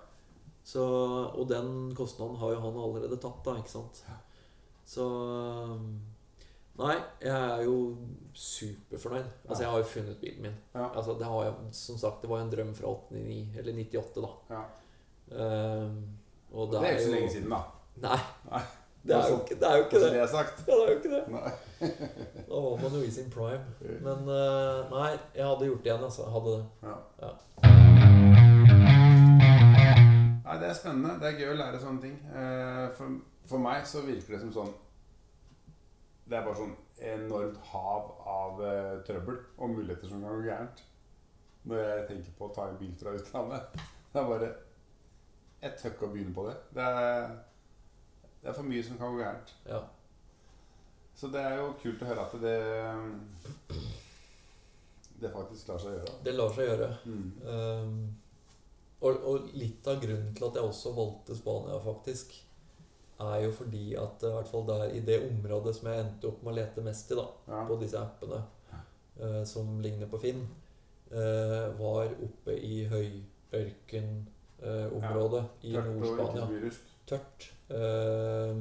[0.65, 0.83] Så,
[1.37, 4.01] og den kostnaden har jo han allerede tatt, da, ikke sant?
[4.89, 5.05] Så
[6.75, 7.75] Nei, jeg er jo
[8.35, 9.29] superfornøyd.
[9.47, 10.57] Altså, jeg har jo funnet bilen min.
[10.75, 10.89] Ja.
[10.91, 14.31] Altså, det har jeg, som sagt, det var en drøm fra 89, eller 98, da.
[14.57, 14.63] Ja.
[15.35, 15.99] Ehm,
[16.53, 17.61] og Det er ikke så lenge siden, da.
[18.03, 18.19] Nei.
[18.51, 18.65] Nei.
[19.07, 19.69] Det er jo ikke det.
[19.69, 20.13] Er jo ikke det.
[20.13, 20.19] det.
[20.19, 20.27] Ja,
[20.67, 21.25] det er jo ikke det.
[22.49, 23.65] Da var man jo i sin prime.
[24.01, 26.23] Men eh, nei, jeg hadde gjort det igjen, altså.
[26.23, 26.65] Jeg hadde det.
[26.83, 26.97] Ja.
[27.25, 27.33] Ja.
[30.45, 31.19] Nei, det er spennende.
[31.21, 32.17] Det er gøy å lære sånne ting.
[32.33, 33.19] Eh, For,
[33.51, 34.73] for meg så virker det som sånn
[36.25, 40.85] Det er bare sånn enormt hav av uh, trøbbel og muligheter som kan gå gærent.
[41.69, 43.75] Når jeg tenker på å ta en bil fra utlandet.
[44.15, 44.49] Det er bare
[45.65, 46.55] et tøkk å begynne på det.
[46.77, 47.29] Det er,
[48.43, 49.55] det er for mye som kan gå gærent.
[49.69, 49.81] Ja.
[51.15, 52.59] Så det er jo kult å høre at det
[55.23, 56.17] Det faktisk lar seg gjøre.
[56.27, 56.89] Det lar seg gjøre.
[57.07, 57.29] Mm.
[57.47, 57.95] Um,
[59.05, 62.35] og, og litt av grunnen til at jeg også valgte Spania, faktisk,
[63.25, 66.43] er jo fordi at i hvert fall der i det området som jeg endte opp
[66.43, 67.63] med å lete mest i, da, Ja.
[67.69, 68.41] på disse appene
[69.21, 70.43] uh, som ligner på Finn,
[71.13, 76.71] uh, var oppe i høyørkenområdet eh, i Tørt og ikke Nord-Spania.
[77.07, 77.49] Tørt.
[77.71, 78.57] Eh,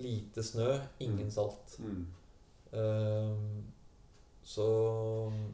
[0.00, 1.30] lite snø, ingen Mm.
[1.30, 1.76] salt.
[1.78, 2.06] Mm.
[2.72, 3.36] Eh,
[4.44, 4.66] så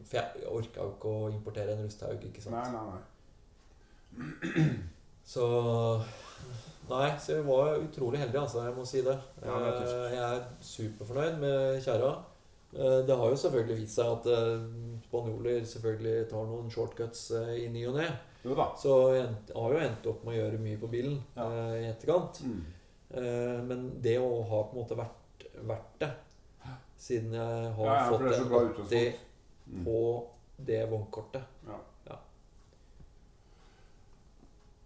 [0.05, 2.55] For jeg orka jo ikke å importere en rusthaug, ikke sant.
[2.55, 3.03] Nei, nei, nei.
[5.27, 5.43] Så
[6.89, 8.61] Nei, så jeg var utrolig heldig, altså.
[8.63, 9.17] Jeg må si det.
[9.43, 9.87] Ja, det er.
[10.07, 12.13] Eh, jeg er superfornøyd med kjerra.
[12.77, 14.61] Eh, Det har jo selvfølgelig vist seg at eh,
[15.09, 17.25] spanjoler selvfølgelig tar noen shortcuts
[17.59, 18.07] i ny og ne.
[18.79, 21.47] Så jeg har jo endt opp med å gjøre mye på bilen Ja.
[21.51, 22.41] eh, i etterkant.
[22.45, 22.65] Mm.
[23.11, 26.11] Eh, Men det å ha på en måte vært, vært det,
[26.99, 29.15] siden jeg har Ja, fått det en 80.
[29.69, 29.85] Mm.
[29.85, 30.27] på
[30.67, 31.79] det vognkortet Ja.
[32.07, 32.17] Ja.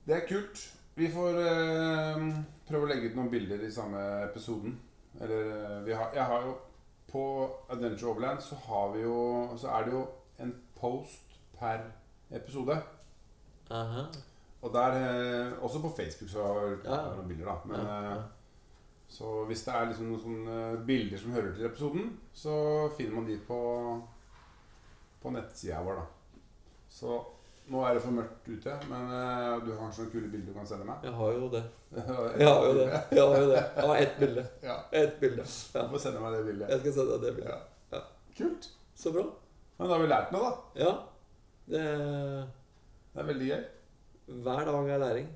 [0.07, 0.63] Det er kult.
[0.97, 2.25] Vi får eh,
[2.69, 4.79] prøve å legge ut noen bilder i samme episoden.
[5.21, 6.55] Eller eh, vi har, Jeg har jo
[7.11, 7.23] På
[7.71, 9.17] Adventure Overland så har vi jo
[9.59, 10.05] Så er det jo
[10.39, 11.83] en post per
[12.31, 12.77] episode.
[13.71, 14.05] Aha.
[14.63, 16.97] Og der eh, Også på Facebook så har Ja.
[17.17, 17.55] noen bilder, da.
[17.65, 18.15] Men ja, ja.
[18.17, 18.23] eh,
[19.09, 22.53] Så hvis det er liksom noen sånne bilder som hører til episoden, så
[22.97, 23.59] finner man de på,
[25.23, 26.05] på nettsida vår, da.
[26.91, 27.17] Så
[27.71, 30.55] nå er det for mørkt ute, men uh, du har kanskje noen kule bilder du
[30.59, 31.03] kan sende meg?
[31.07, 31.63] Jeg har jo det.
[31.97, 32.07] Jeg
[32.41, 32.87] Jeg har jo det.
[33.11, 33.65] Jeg har jo det.
[33.77, 34.47] Jeg har ett bilde.
[34.63, 35.45] Ja, Ett bilde.
[35.75, 35.83] Ja.
[35.83, 36.69] du får sende meg det bildet.
[36.71, 37.53] Jeg skal sende deg det bildet.
[37.55, 37.99] Ja.
[37.99, 38.03] Ja.
[38.39, 38.71] Kult.
[38.95, 39.27] Så bra.
[39.79, 40.85] Men da har vi lært noe, da.
[40.85, 40.95] Ja.
[41.71, 41.85] Det,
[43.15, 43.63] Det er veldig gøy.
[44.45, 45.29] hver dag er læring.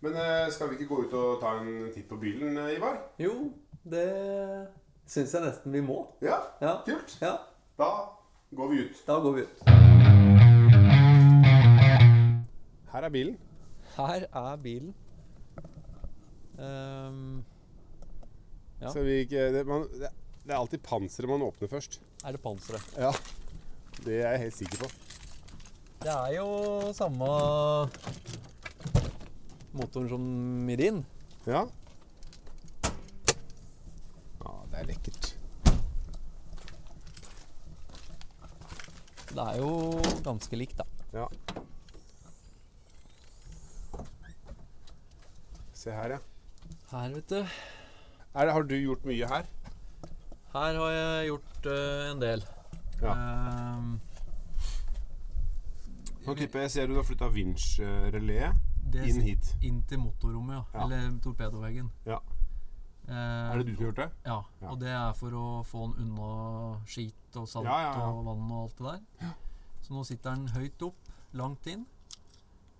[0.00, 2.94] Men eh, skal vi ikke gå ut og ta en titt på bilen, eh, Ivar?
[3.20, 3.52] Jo,
[3.84, 4.06] det
[5.06, 5.98] syns jeg nesten vi må.
[6.24, 6.78] Ja, Ja.
[6.86, 7.18] kult.
[7.20, 7.34] ja.
[7.78, 7.90] Da
[8.56, 9.02] går vi ut.
[9.06, 9.60] Da går vi ut.
[12.92, 13.36] Her er bilen.
[13.96, 14.94] Her er bilen.
[16.58, 17.44] Um,
[18.80, 18.88] Ja.
[18.92, 20.08] Så vi ikke, det, man, det,
[20.46, 22.00] det er alltid panseret man åpner først.
[22.24, 22.80] er det panseret?
[22.96, 23.10] Ja.
[24.04, 24.88] Det er jeg helt sikker på.
[26.00, 26.46] Det er jo
[26.96, 27.26] samme
[29.76, 30.22] motoren som
[30.72, 31.02] i din.
[31.44, 31.66] Ja.
[34.40, 35.28] Ja, det er lekkert.
[39.30, 40.88] Det er jo ganske likt, da.
[41.12, 41.28] Ja.
[45.76, 46.20] Se her, ja.
[46.90, 47.38] Her, vet du.
[47.44, 49.44] Er det, har du gjort mye her?
[50.56, 52.42] Her har jeg gjort uh, en del.
[53.00, 53.12] Ja.
[53.14, 53.69] Ehm,
[56.30, 59.48] Nå tipper jeg ser du har flytta vinsjreléet det inn hit.
[59.66, 60.62] inn til motorrommet, ja.
[60.74, 60.84] Ja.
[60.86, 61.90] Eller torpedoveggen.
[62.06, 62.18] Ja.
[63.08, 64.08] Eh, Er det du som har gjort det?
[64.26, 64.36] Ja.
[64.62, 64.68] Ja.
[64.70, 66.30] Og det er for å få den unna
[66.86, 69.34] skit og salt Ja, og vann og alt det der.
[69.82, 71.86] Så nå sitter den høyt opp, langt inn.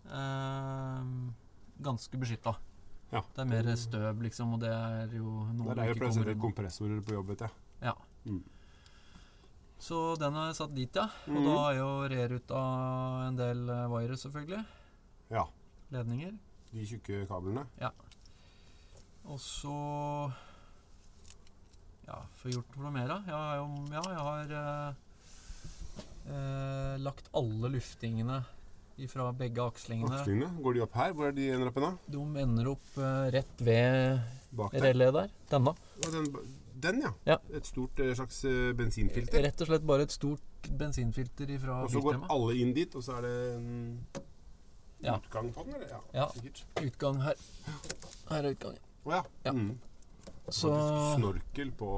[0.07, 1.03] Eh,
[1.83, 2.55] ganske beskytta.
[3.11, 3.23] Ja.
[3.35, 6.11] Det er mer støv, liksom, og det er jo noe Der er det du ikke
[6.13, 7.51] å sette kompressorer på jobb, vet jeg.
[7.83, 7.95] Ja.
[8.25, 8.43] Mm.
[9.81, 11.07] Så den har jeg satt dit, ja.
[11.31, 11.47] Og mm.
[11.47, 12.61] da har jeg jo reruta
[13.31, 14.61] en del eh, wire, selvfølgelig.
[15.33, 15.47] Ja.
[15.95, 16.37] Ledninger.
[16.71, 17.65] De tjukke kablene.
[19.31, 19.75] Og så
[22.07, 23.19] Ja, få gjort noe mer, da.
[23.27, 25.03] Jeg har jo Ja, jeg har eh,
[26.35, 28.43] eh, lagt alle luftingene
[29.09, 30.19] fra begge akslingene.
[30.19, 31.15] Akslingene, går de opp her?
[31.17, 31.93] Hvor er de ender opp da?
[32.11, 35.13] De ender opp eh, rett ved der?
[35.17, 35.31] der.
[35.49, 35.73] Denne.
[36.03, 36.29] Ja, den,
[36.83, 37.13] den, ja.
[37.27, 37.37] Ja.
[37.55, 39.43] Et stort eh, slags eh, bensinfilter.
[39.45, 43.03] Rett og slett bare et stort bensinfilter fra Og så går alle inn dit, og
[43.07, 44.07] så er det en
[45.03, 45.15] Ja.
[45.17, 45.89] utgang på den, eller?
[45.89, 46.27] Ja, Ja.
[46.35, 46.65] sikkert.
[46.83, 47.35] Utgang her.
[48.29, 48.79] Her er utgangen.
[49.07, 49.23] Å ja.
[49.45, 49.53] Ja.
[49.53, 49.79] Mm.
[50.51, 50.71] Så
[51.17, 51.89] Snorkel på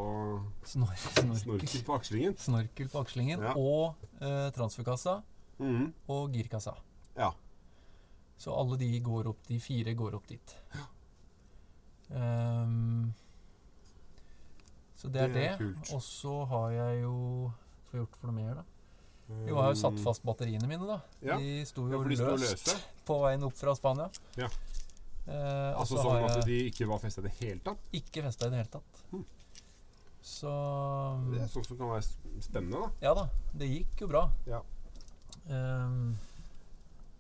[0.64, 1.36] snor, snorkel.
[1.38, 2.34] Snorkel på akslingen.
[2.36, 3.40] Snorkel på akslingen.
[3.40, 3.54] Ja.
[3.56, 5.22] Og eh, transferkassa
[5.58, 5.92] Mm.
[6.08, 6.74] og girkassa.
[7.16, 7.32] Ja.
[8.38, 10.56] Så alle de går opp, de fire går opp dit.
[12.10, 13.12] Ehm,
[15.02, 15.34] så det er det.
[15.34, 15.90] Det er kult.
[15.96, 17.16] Og så har jeg jo
[17.90, 18.64] Få gjort for noe mer, da.
[19.32, 20.96] Jo, jeg har jo satt fast batteriene mine, da.
[21.20, 21.26] Mm.
[21.28, 21.36] Ja.
[21.42, 22.70] De sto jo ja, løst
[23.08, 24.06] på veien opp fra Spania.
[24.40, 24.48] Ja.
[25.26, 27.84] Eh, Altså sånn at de ikke var festa i det hele tatt.
[27.92, 29.02] ikke festa i det hele tatt.
[29.12, 29.24] Hmm.
[30.22, 30.50] Så
[31.32, 32.90] Det er sånt som kan være spennende, da.
[33.08, 33.26] Ja da,
[33.58, 34.24] det gikk jo bra.
[34.46, 34.62] Ja.
[35.50, 36.14] Ehm,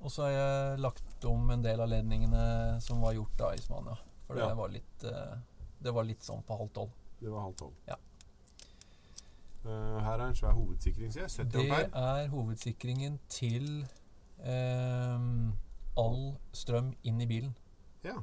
[0.02, 3.60] og så har jeg lagt om en del av ledningene som var gjort da i
[3.62, 3.96] Spania.
[4.26, 4.54] For det Ja.
[4.54, 5.36] var litt eh,
[5.82, 6.90] Det var litt sånn på halv tolv.
[7.22, 7.74] Det var halv tolv.
[7.88, 7.94] Ja.
[9.64, 11.30] Uh, her er en svær hovedsikring, ser jeg.
[11.30, 12.22] 70 Det ampere.
[12.22, 13.68] er hovedsikringen til
[14.42, 15.52] um,
[15.96, 17.54] all strøm inn i bilen
[18.04, 18.16] Ja.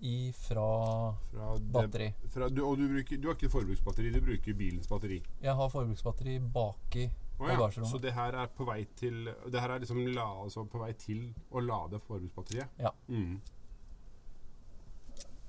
[0.00, 2.08] I Fra fra batteri.
[2.32, 5.20] fra, du, og du, bruker, du har ikke forbruksbatteri, du bruker bilens batteri.
[5.44, 7.56] Jeg har forbruksbatteri baki oh, ja.
[7.56, 7.90] Bagasjerommet.
[7.92, 10.92] Så det her er på vei til Det her er liksom la, altså på vei
[10.98, 12.66] til å lade forbruksbatteriet?
[12.80, 12.90] Ja.
[13.08, 13.40] Mm.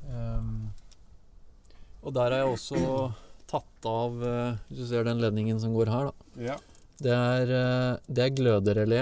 [0.10, 0.70] Ehm,
[2.02, 2.82] og der har jeg også
[3.52, 6.44] tatt av eh, Hvis du ser den ledningen som går her, da.
[6.52, 6.58] ja.
[7.02, 9.00] Det er, eh, det er gløderelé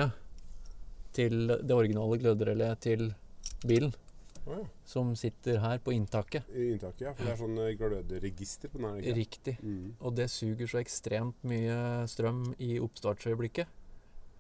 [1.12, 3.10] til Det originale gløderelé til
[3.68, 3.92] bilen.
[4.48, 4.64] Oh, ja.
[4.88, 6.48] Som sitter her på inntaket.
[6.56, 7.12] I inntaket, ja.
[7.14, 9.02] For det er sånn eh, gløderegister på den her.
[9.02, 9.16] ikke?
[9.20, 9.56] Riktig.
[9.62, 9.90] Mm.
[10.00, 11.76] Og det suger så ekstremt mye
[12.10, 13.76] strøm i oppstartsøyeblikket.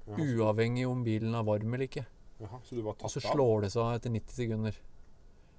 [0.08, 2.06] Jaha, så, Uavhengig om bilen er varm eller ikke.
[2.39, 4.80] jaha, så du bare Og så slår det seg av etter 90 sekunder.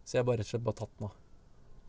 [0.09, 1.19] Så jeg bare rett og slett bare tatt den av.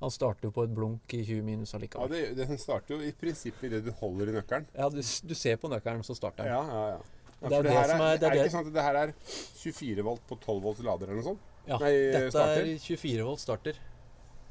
[0.02, 2.10] Han starter jo på et blunk i 20 minus Ja, allikevel.
[2.10, 4.66] det, det starter jo i prinsippet idet du holder i nøkkelen.
[4.74, 6.54] Ja, du, du ser på nøkkelen, så starter den.
[6.54, 6.98] Ja, ja, ja.
[7.42, 8.84] ja Det er det som er- det er er det det- ikke sant at det
[8.88, 9.14] her er
[9.62, 11.40] 24 volt på 12 volts lader eller noe sånt?
[11.68, 12.66] Ja, Nei, dette starter.
[12.66, 13.76] er 24 volt starter.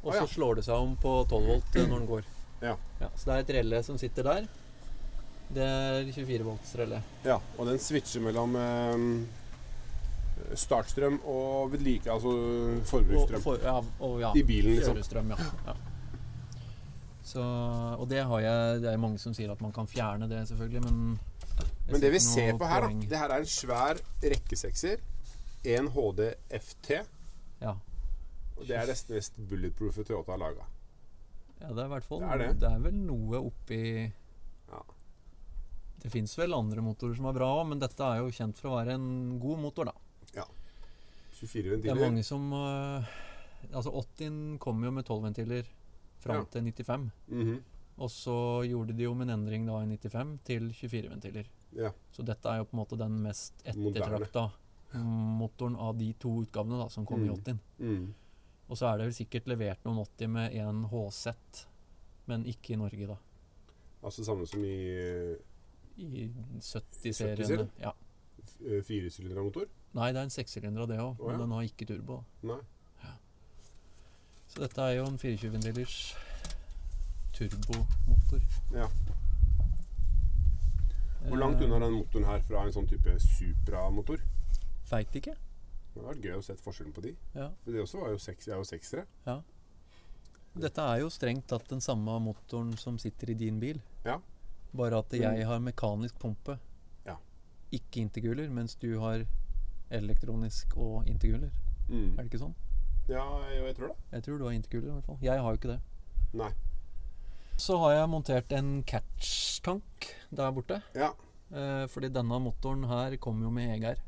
[0.04, 0.26] Og så ja.
[0.26, 2.24] slår det seg om på 12 volt eh, når den går.
[2.62, 2.76] Ja.
[3.16, 4.46] Så det er et relle som sitter der.
[5.50, 7.02] Det er 24 volts relle.
[7.26, 9.26] Ja, og den switcher mellom eh,
[10.55, 12.33] startstrøm og vedlike, altså
[12.90, 13.42] forbruksstrøm.
[13.44, 13.76] for, ja,
[14.24, 15.33] ja, I bilen, liksom.
[15.35, 15.37] ja.
[15.66, 15.74] ja.
[17.31, 17.42] Så,
[18.00, 20.83] og det har jeg Det er mange som sier at man kan fjerne det, selvfølgelig,
[20.88, 21.18] men
[21.90, 23.07] Men det vi ser på her, da.
[23.11, 25.03] Det her er en svær rekkesekser.
[25.64, 26.22] En HD
[26.59, 26.90] FT.
[27.61, 27.74] Ja.
[28.57, 30.66] Og det er nesten mest bulletproofe Toyota har laga.
[31.61, 32.50] ja, det er i hvert fall Det er det.
[32.61, 33.81] det er vel noe oppi
[34.70, 34.81] Ja.
[36.03, 38.70] Det fins vel andre motorer som er bra òg, men dette er jo kjent for
[38.70, 39.93] å være en god motor, da.
[41.41, 43.05] 24 Det er mange som uh,
[43.72, 45.68] Altså 80 kom jo med 12 ventiler
[46.20, 46.45] fram Ja.
[46.53, 47.11] til 95.
[47.28, 47.59] Mhm.
[48.01, 48.34] Og så
[48.64, 51.49] gjorde de jo med en endring da i 95 til 24 ventiler.
[51.76, 51.91] Ja.
[52.12, 54.47] Så dette er jo på en måte den mest ettertrakta
[54.95, 57.34] motoren av de to utgavene da som kom i Mm.
[57.36, 57.59] 80.
[57.78, 58.14] Mm.
[58.70, 61.66] Og så er det vel sikkert levert noen 80 med en HZ,
[62.26, 63.16] men ikke i Norge, da.
[64.03, 65.36] Altså samme som i
[65.99, 67.36] I 70-serien?
[67.36, 67.68] 70-seriene.
[67.80, 67.93] Ja.
[68.41, 68.82] Firesylindermotor?
[68.84, 69.66] firesylindra motor.
[69.97, 72.20] Nei, det er en sekssylindere det òg, men den har ikke turbo.
[72.47, 72.61] Nei.
[74.51, 75.97] Så dette er jo en 24-ventilers
[77.34, 78.43] turbomotor.
[78.74, 78.88] Ja.
[81.28, 84.22] Hvor langt unna er den motoren her fra en sånn type Supra-motor?
[84.91, 85.36] Veit ikke.
[85.91, 87.12] Det hadde vært gøy å se forskjellen på de.
[87.34, 87.51] Ja.
[87.62, 89.05] For de også var jo seks, er jo seksere.
[90.61, 93.78] Dette er jo strengt tatt den samme motoren som sitter i din bil.
[94.07, 94.18] Ja.
[94.74, 96.59] Bare at jeg har mekanisk pumpe.
[97.07, 97.16] Ja.
[97.74, 99.26] Ikke intercooler, mens du har
[99.91, 101.51] elektronisk og intercooler.
[101.88, 102.12] Mm.
[102.14, 102.57] Er det ikke sånn?
[103.11, 103.97] Ja, jo, jeg tror det.
[104.12, 105.18] Jeg tror du har intercooler i hvert fall.
[105.24, 105.80] Jeg har jo ikke det.
[106.41, 106.51] Nei.
[107.61, 110.78] Så har jeg montert en catch-tank der borte.
[110.95, 111.11] Ja.
[111.51, 113.99] Eh, fordi denne motoren her kommer jo med EGR.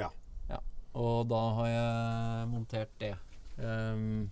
[0.00, 0.08] Ja.
[0.48, 0.62] ja.
[0.96, 3.12] Og da har jeg montert det.
[3.58, 4.30] Um,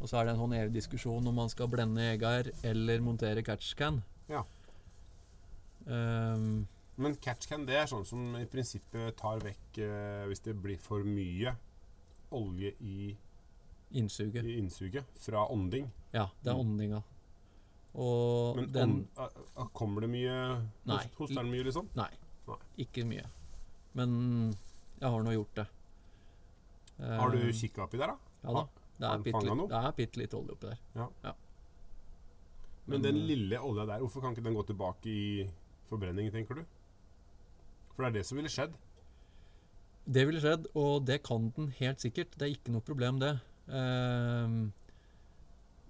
[0.00, 3.44] og så er det en sånn evig diskusjon om man skal blende EGR eller montere
[3.46, 4.00] catch-can.
[4.30, 4.42] Ja.
[5.86, 6.66] Ehm,
[6.96, 10.76] Men catch can det er sånn som i prinsippet tar vekk eh, hvis det blir
[10.78, 11.54] for mye
[12.32, 13.16] olje i,
[13.96, 14.44] innsuget.
[14.44, 15.90] i innsuget fra ånding.
[16.12, 16.60] Ja, det er Mm.
[16.66, 17.02] åndinga.
[17.94, 20.36] Og Men den ånd, kommer det mye
[20.86, 20.96] Nei.
[20.96, 21.88] host, Hoster den mye, liksom?
[21.96, 22.08] Nei,
[22.48, 22.56] Nei.
[22.78, 23.24] ikke mye.
[23.94, 24.54] Men
[25.00, 25.66] jeg har nå gjort det.
[27.00, 28.16] Har du Ehm, kikka oppi der, da?
[28.44, 28.68] Ja da.
[28.98, 29.68] Det Har er den bitte fanget litt, noe?
[29.68, 31.34] det er bitte litt olje oppi der.
[32.86, 35.50] Men den lille olja der, hvorfor kan ikke den gå tilbake i
[35.88, 36.64] forbrenning, tenker du?
[37.94, 38.72] For det er det som ville skjedd.
[40.12, 42.32] Det ville skjedd, og det kan den helt sikkert.
[42.38, 43.34] Det er ikke noe problem, det.
[43.70, 44.72] Ehm,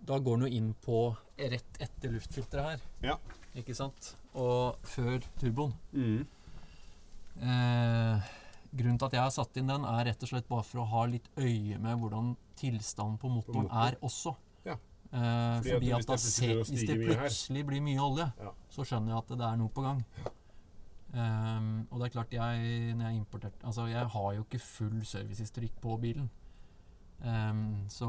[0.05, 0.99] da går den jo inn på
[1.39, 2.83] rett etter luftfilteret her.
[3.07, 3.17] Ja.
[3.57, 4.13] Ikke sant?
[4.35, 5.73] Og før turboen.
[5.93, 6.27] Mm.
[7.43, 8.31] Eh,
[8.77, 10.89] grunnen til at jeg har satt inn den, er rett og slett bare for å
[10.93, 13.89] ha litt øye med hvordan tilstanden på motoren motoren.
[13.89, 14.35] er også.
[14.69, 14.77] Ja.
[15.13, 18.05] Eh, Fordi fordi, at at, da hvis det ser, plutselig hvis det plutselig blir mye
[18.11, 18.53] olje, Ja.
[18.71, 20.05] så skjønner jeg at det er noe på gang.
[21.15, 25.03] Ehm, og det er klart, jeg, når jeg importerte Altså, jeg har jo ikke full
[25.05, 26.31] servicehistorikk på bilen.
[27.25, 28.07] Um, så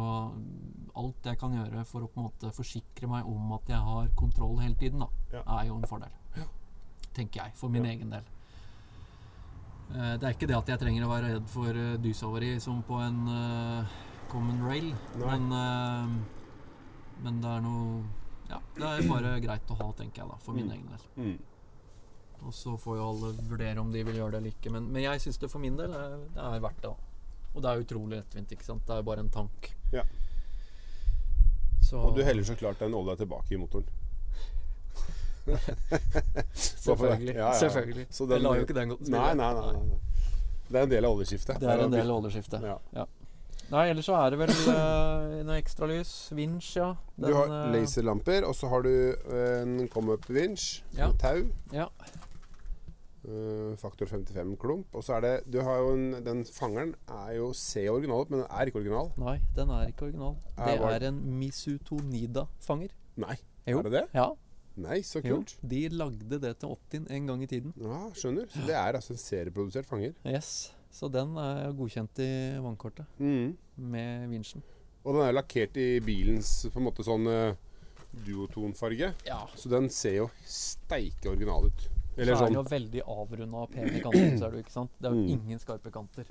[0.98, 4.08] alt jeg kan gjøre for å på en måte forsikre meg om at jeg har
[4.18, 5.44] kontroll hele tiden, da, Ja.
[5.60, 6.10] er jo en fordel.
[7.14, 7.92] Tenker jeg, for min Ja.
[7.92, 8.24] egen del.
[9.92, 12.82] Uh, det er ikke det at jeg trenger å være redd for uh, dyshavari som
[12.82, 13.86] på en uh,
[14.32, 15.38] common rail, Nei.
[15.38, 16.08] men, eh,
[17.22, 18.04] men det er noe
[18.50, 20.72] Ja, det er bare greit å ha, tenker jeg, da, for min Mm.
[20.72, 21.00] egen del.
[21.18, 21.40] Mm.
[22.44, 24.72] Og så får jo alle vurdere om de vil gjøre det eller ikke.
[24.76, 26.92] Men, men jeg syns det for min del er, det er verdt det.
[26.92, 26.96] da.
[27.54, 28.52] Og det er utrolig lettvint.
[28.52, 28.84] ikke sant?
[28.88, 29.70] Det er jo bare en tank.
[29.94, 30.04] Ja.
[31.84, 33.88] Så, Og du heller så klart den olja tilbake i motoren.
[36.54, 37.36] Selvfølgelig.
[37.36, 37.60] Ja, ja, ja.
[37.60, 38.06] selvfølgelig.
[38.10, 39.44] Så jeg lar jo ikke den gå til Nei, spille.
[39.44, 40.00] nei, nei, nei.
[40.70, 41.60] Det er en del av oljeskiftet.
[41.62, 42.64] Det er en del av oljeskiftet.
[42.96, 43.06] Ja.
[43.74, 46.12] Nei, ellers så er det vel uh, noe ekstralys.
[46.36, 46.88] Vinsj, ja.
[47.18, 48.92] Du har eh, laserlamper, og så har du
[49.34, 51.08] en come-up-vinsj Ja.
[51.12, 51.44] med tau.
[51.76, 51.88] Ja.
[53.24, 54.86] Eh, faktor 55-klump.
[54.94, 58.30] Og så er det Du har jo en Den fangeren er jo ser original ut,
[58.34, 59.12] men den er ikke original.
[59.18, 60.36] Nei, den er ikke original.
[60.58, 62.90] Er Det bare- er en Misutonida-fanger.
[63.18, 63.36] Nei.
[63.68, 63.80] Jo.
[63.80, 64.08] Er det det?
[64.14, 64.30] Ja,
[64.76, 65.36] Nei, så jo.
[65.38, 65.56] kult.
[65.66, 67.74] De lagde det til Optin en gang i tiden.
[67.78, 68.48] Ja, skjønner.
[68.50, 70.14] Så det er altså en serieprodusert fanger.
[70.26, 70.72] Yes.
[70.92, 73.56] Så den er godkjent i vannkortet Mm.
[73.78, 74.62] med vinsjen.
[75.06, 77.56] Og den er lakkert i bilens på en måte sånn uh,
[78.26, 79.14] duotonfarge.
[79.26, 79.48] Ja.
[79.56, 81.88] Så den ser jo steike original ut.
[82.18, 84.38] Eller så er den sånn jo veldig avrunda og pene kanter.
[84.38, 84.92] ser du, ikke sant?
[85.02, 85.30] Det er jo Mm.
[85.40, 86.26] ingen skarpe kanter.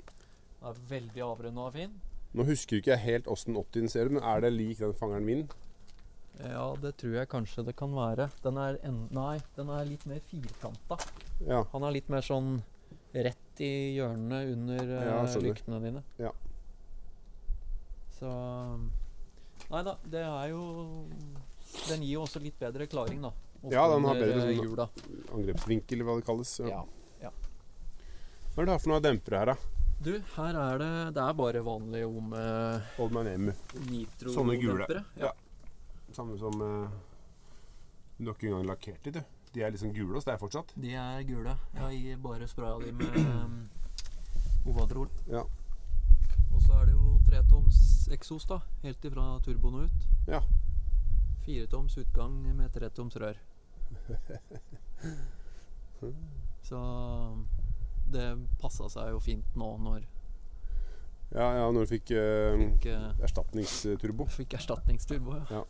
[0.61, 1.91] Den er veldig avrunda og fin.
[2.33, 5.25] Nå husker ikke jeg helt åssen Optin ser ut, men er det lik den fangeren
[5.25, 5.49] min?
[6.39, 8.29] Ja, det tror jeg kanskje det kan være.
[8.41, 10.97] Den er en, Nei, den er litt mer firkanta.
[11.45, 11.63] Ja.
[11.73, 12.63] Han er litt mer sånn
[13.13, 16.03] rett i hjørnene under eh, Ja, lyktene dine.
[16.17, 16.31] Ja.
[18.19, 18.29] Så
[19.71, 20.63] Nei da, det er jo
[21.89, 23.31] Den gir jo også litt bedre klaring, da.
[23.71, 26.59] Ja, den har bedre eh, sånn- Angrepsvinkel, hva det kalles.
[26.67, 26.81] Ja.
[27.21, 27.31] Ja.
[28.53, 29.55] Hva er det du har for noe dempere her, da?
[30.03, 32.41] Du, her er det Det er bare vanlige Ome
[32.99, 33.53] Old Man M.
[33.87, 34.87] nitro Sånne gule.
[35.15, 35.31] Ja.
[36.11, 36.89] Samme som uh,
[38.19, 39.21] nok en gang engang lakkert de, du.
[39.53, 40.73] De er liksom gule hos deg fortsatt.
[40.75, 41.55] De er gule.
[41.77, 43.55] Jeg gir bare spraya de med um,
[44.73, 45.07] Ovadrol.
[45.29, 45.45] Ja.
[46.53, 47.79] Og så er det jo tretoms
[48.13, 48.59] eksos, da.
[48.83, 50.07] Helt ifra turboen og ut.
[50.27, 50.43] Ja.
[51.45, 53.39] Firetoms utgang med tretoms rør.
[56.63, 56.79] Så
[58.13, 58.25] det
[58.61, 60.01] passa seg jo fint nå når
[61.33, 64.27] Ja, ja, når du fikk eh, fikk, eh, erstatningsturbo.
[64.29, 65.33] fikk erstatningsturbo.
[65.49, 65.63] Ja.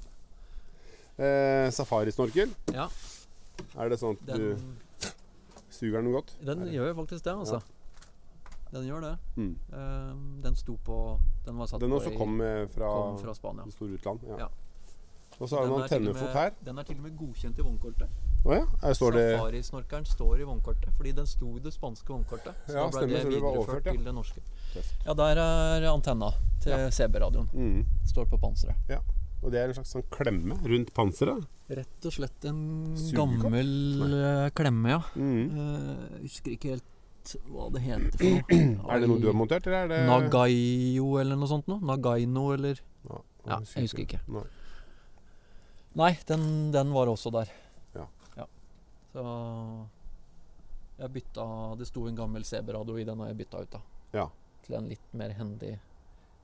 [1.23, 2.49] Eh, Safarisnorkel.
[2.73, 2.87] ja
[3.77, 4.45] Er det sånn at den, du
[5.69, 6.33] suger den godt?
[6.43, 7.61] den gjør jo faktisk det, altså.
[8.73, 9.13] Den gjør det.
[9.37, 9.53] Mm.
[9.71, 10.13] Eh,
[10.43, 10.97] den sto på
[11.45, 13.63] Den var satt Den på også i- kom eh, fra, kom fra Spania.
[13.69, 14.19] det store utland.
[14.27, 14.35] Ja.
[14.39, 14.47] Ja.
[15.39, 16.51] Og så har Den og med- her.
[16.63, 18.07] Den er til og med godkjent i vognkortet.
[18.45, 18.93] Oh, ja.
[18.93, 22.53] Står Safarisnorkeren står i vognkortet, fordi den sto i det spanske vognkortet.
[22.67, 23.91] Så Ja, da ble stemmer, det det videreført overført, ja.
[23.91, 24.41] til det norske.
[24.73, 24.93] Tøft.
[25.05, 26.29] Ja, der er antenna
[26.61, 26.89] til Ja.
[26.89, 27.49] CB-radioen.
[27.53, 27.85] mm.
[28.05, 28.75] Står på panseret.
[28.89, 28.99] Ja.
[29.43, 31.45] Og det er en slags sånn klemme rundt panseret.
[31.69, 33.41] Rett og slett en Sugekopp?
[33.41, 35.01] gammel eh, klemme, ja.
[35.15, 35.49] Mm.
[35.57, 36.83] Uh, husker ikke helt
[37.49, 38.89] hva det heter for noe.
[38.91, 41.79] Er det noe du har montert, eller er det Nagayo eller noe sånt noe?
[41.79, 42.75] Nagaino eller
[43.09, 44.19] Ja, Ja, jeg husker ikke.
[44.27, 44.43] Nei.
[45.99, 47.49] Nei, den, den var også der.
[47.93, 48.05] Ja.
[49.13, 49.23] Så
[50.97, 51.43] jeg bytta
[51.77, 53.81] Det sto en gammel CB-radio i den, og jeg bytta ut da.
[54.13, 54.27] Ja.
[54.65, 55.73] Til en litt mer hendig,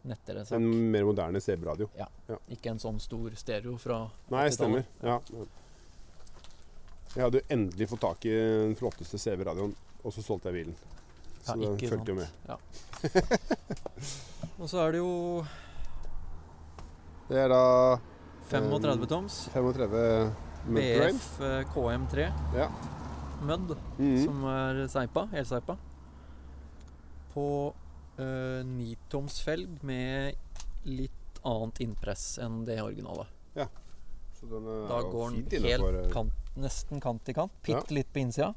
[0.09, 0.57] nettere sak.
[0.59, 1.87] En mer moderne CB-radio.
[2.53, 4.53] Ikke en sånn stor stereo fra Nei, 80-tallet.
[4.57, 4.83] stemmer.
[5.01, 5.17] Ja.
[7.15, 9.73] Jeg hadde jo endelig fått tak i den flotteste CB-radioen,
[10.03, 10.77] og så solgte jeg bilen.
[11.39, 12.29] Så Ja, den ikke fulgte jo med.
[14.59, 15.11] Og så er det jo
[17.29, 17.61] Det er da
[18.49, 20.31] 35 toms 35
[20.69, 22.69] BF eh, KM3 Ja.
[23.41, 24.23] Mud, Mhm.
[24.25, 25.77] som er seipa, helseipa.
[27.33, 27.73] På
[28.19, 30.35] uh, 9-toms felg med
[30.83, 33.27] litt annet innpress enn det originale.
[34.39, 37.51] Så den er Da går den helt eh, kant, nesten kant i kant.
[37.63, 37.95] Bitte Ja.
[37.95, 38.53] litt på innsida.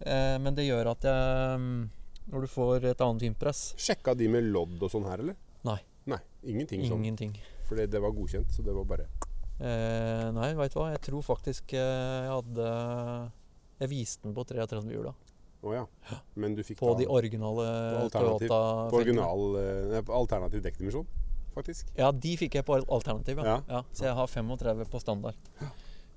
[0.00, 1.88] Eh, men det gjør at jeg mm,
[2.30, 5.34] Når du får et annet innpress Sjekka de med lodd og sånn her, eller?
[5.64, 5.78] Nei.
[6.06, 7.00] Nei, Ingenting sånn.
[7.02, 7.32] Ingenting.
[7.68, 9.08] Fordi det var godkjent, så det var bare
[9.56, 10.90] Eh, nei, veit du hva.
[10.92, 12.66] Jeg tror faktisk eh, jeg hadde
[13.80, 15.14] Jeg viste den på 33 hjula.
[15.64, 15.84] Å ja.
[16.36, 20.12] Men du fikk På da de originale På alternativ- Toyota på original eh, nei, på
[20.12, 21.06] alternativ dekkdimensjon,
[21.54, 21.88] faktisk.
[21.96, 23.56] Ja, de fikk jeg på alternativ, ja.
[23.66, 23.80] Ja.
[23.96, 25.40] Så jeg har 35 på standard.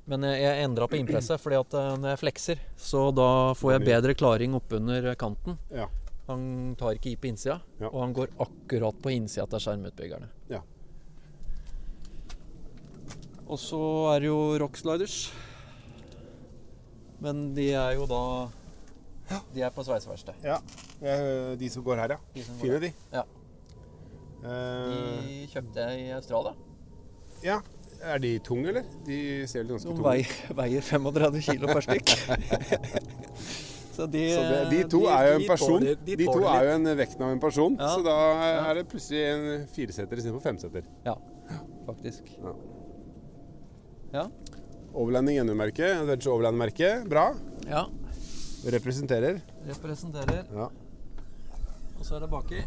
[0.10, 3.86] Men eh, jeg endra på innpresset, fordi at når jeg flekser, så da får jeg
[3.88, 5.56] bedre klaring oppunder kanten.
[5.72, 5.88] Ja.
[6.28, 7.88] Han tar ikke i på innsida, Ja.
[7.88, 10.28] og han går akkurat på innsida til skjermutbyggerne.
[10.52, 10.60] Ja.
[13.50, 13.80] Og så
[14.14, 15.18] er det jo rocksliders.
[17.20, 18.22] Men de er jo da
[19.54, 20.44] De er på sveiseverkstedet.
[20.46, 20.60] ja.
[21.02, 22.18] Eh, De som går her, ja.
[22.36, 22.94] De Fine, de.
[23.14, 23.24] Ja.
[24.40, 26.54] Eh, De kjøpte jeg i Australia.
[27.44, 27.60] ja.
[28.02, 28.84] Er de tunge, eller?
[29.06, 30.06] De ser vel ganske tunge ut.
[30.06, 32.14] veier, veier 35 kilo per stykk.
[33.98, 35.82] så de, Så det, de to de- er jo en person.
[35.82, 37.76] tåler- De, to er jo en vekten av en person.
[37.76, 37.90] Ja.
[37.98, 38.16] Så da
[38.70, 40.88] er det plutselig en fireseter istedenfor femseter.
[41.06, 41.16] Ja,
[41.90, 42.24] faktisk.
[42.40, 42.54] Ja.
[44.14, 44.26] Ja.
[44.94, 46.94] Overlanding NU-merke, Adventure Overland-merke.
[47.10, 47.34] Bra.
[47.70, 47.86] ja.
[48.66, 49.38] Representerer.
[49.70, 50.42] Representerer.
[50.52, 50.66] Ja.
[52.00, 52.60] Og så er det baki.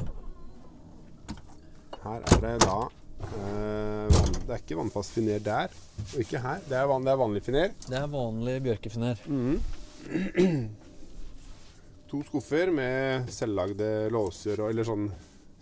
[2.03, 5.69] Her er det da eh, vann, Det er ikke vannfast finer der,
[6.15, 6.63] og ikke her.
[6.69, 7.75] Det er, van, det er vanlig finer.
[7.85, 9.21] Det er vanlig bjørkefiner.
[12.13, 15.07] To skuffer med selvlagde låser, og- eller sånn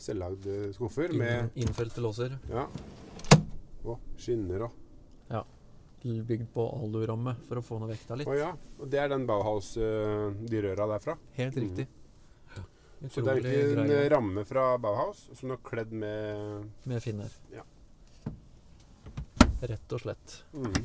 [0.01, 2.39] selvlagde skuffer med In, innfelte låser.
[2.51, 2.64] Ja.
[3.85, 4.70] Og skinner og
[6.03, 8.28] Bygd på aluramme for å få ned vekta litt.
[8.30, 8.51] Å ja.
[8.80, 11.16] Og det er den Bauhaus, uh, de røra derfra.
[11.36, 11.86] Helt riktig.
[13.09, 15.92] Så det er ikke egentlig en greie eh, ramme fra Bauhaus som du har kledd
[15.96, 17.32] med med finner.
[17.53, 17.64] Ja.
[19.61, 20.34] Rett og slett.
[20.53, 20.82] mm.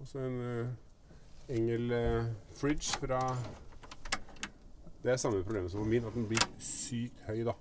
[0.00, 0.68] Og så en uh,
[1.54, 2.26] Engel uh,
[2.56, 3.20] fridge fra
[5.04, 7.56] Det er samme problemet som for min, at den blir sykt høy, da.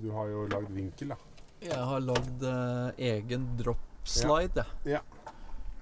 [0.00, 1.33] Du har jo lagd vinkel, da.
[1.64, 4.98] Jeg har lagd eh, egen drop slide, jeg.
[4.98, 5.00] Ja.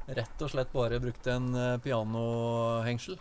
[0.07, 3.19] Rett og slett bare brukt en uh, pianohengsel.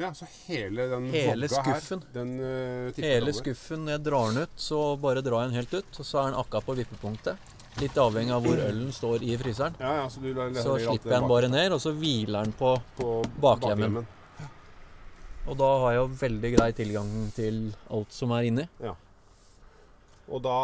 [0.00, 2.00] Ja, så hele den Hele skuffen.
[2.02, 3.36] her, den uh, Hele over.
[3.36, 5.98] skuffen, jeg drar den ut, så bare drar jeg den helt ut.
[6.00, 7.52] Og så er den akka på vippepunktet.
[7.80, 9.76] Litt avhengig av hvor ølen står i fryseren.
[9.80, 13.20] Ja, ja, så Så slipper jeg den bare ned, og så hviler den på på
[13.40, 14.02] baklemmen.
[15.42, 18.66] Og da har jeg jo veldig grei tilgang til alt som er inni.
[20.32, 20.58] Og da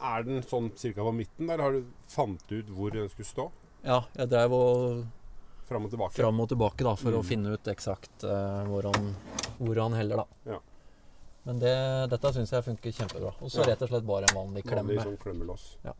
[0.00, 1.58] er den sånn cirka på midten der.
[1.62, 3.50] Har du fant ut hvor den skulle stå?
[3.84, 5.06] Ja, jeg drev og
[5.68, 6.14] Fram og tilbake?
[6.16, 7.26] fram og tilbake da, for å Mm.
[7.28, 9.14] finne ut eksakt uh, hvor, han,
[9.58, 10.52] hvor han heller, da.
[10.54, 10.58] Ja.
[11.44, 11.74] Men det,
[12.10, 13.34] dette syns jeg funker kjempebra.
[13.40, 13.66] Og så Ja.
[13.74, 14.94] rett og slett bare en vanlig klemme.
[14.96, 15.76] Vanlig sånn klemmelås.
[15.84, 15.92] Ja.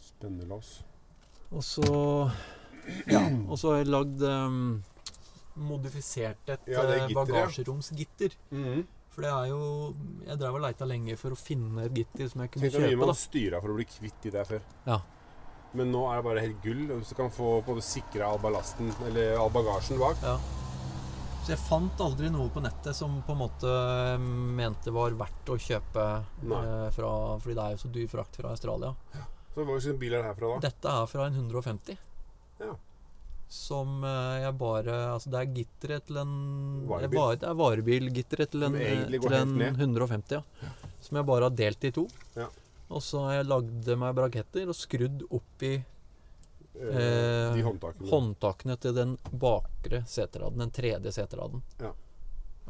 [0.00, 0.82] Spennelås.
[1.50, 2.30] Og så
[3.06, 4.82] Ja, og så har jeg lagd um,
[5.56, 7.08] Modifisert et Ja, eh, ja.
[7.14, 8.34] bagasjeromsgitter.
[8.52, 8.86] Mm
[9.18, 9.60] For det er jo
[10.28, 12.78] Jeg drev og leita lenge for å finne et gitter som jeg kunne Tenk deg
[12.78, 13.08] hvor mye kjøpe.
[13.10, 14.60] man styra for å bli kvitt de der før.
[14.86, 14.98] Ja.
[15.74, 16.84] Men nå er det bare helt gull.
[16.94, 20.22] og du kan få både sikra all ballasten, eller all bagasjen bak.
[20.22, 20.36] Ja.
[21.42, 25.50] Så jeg fant aldri noe på nettet som på en måte eh, mente var verdt
[25.50, 27.12] å kjøpe eh, fra
[27.42, 28.94] Fordi det er jo så dyr frakt fra Australia.
[29.54, 30.68] Så hva slags bil er det herfra, da?
[30.68, 31.98] Dette er fra en 150.
[32.62, 32.74] Ja.
[33.48, 36.32] Som eh, jeg bare Altså, det er gitteret til en
[36.88, 37.18] Varebil.
[37.18, 40.42] Var- det er varebilgitteret til en, til en 150, ja.
[41.00, 42.06] Som jeg bare har delt i to.
[42.36, 42.48] Ja.
[42.90, 45.76] Og så har jeg lagd meg braketter og skrudd opp i
[46.78, 48.06] Eh, Eh, håndtakene.
[48.06, 51.60] håndtakene til den bakre seteraden, den tredje seteraden.
[51.80, 51.90] Ja.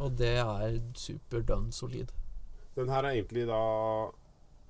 [0.00, 2.08] Og det er super done solid.
[2.74, 3.58] Den her er egentlig da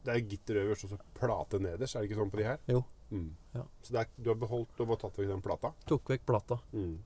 [0.04, 1.94] Det er gitter øverst og så plate nederst.
[1.94, 2.58] Er det ikke sånn på de her?
[2.66, 2.82] Jo.
[3.12, 3.30] Mm.
[3.54, 3.62] Ja.
[3.82, 5.72] Så er, du har beholdt Du har tatt vekk den plata?
[5.88, 6.58] Tok vekk plata.
[6.72, 6.98] Mm.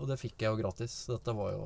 [0.00, 0.94] Og det fikk jeg jo gratis.
[1.10, 1.64] Dette var jo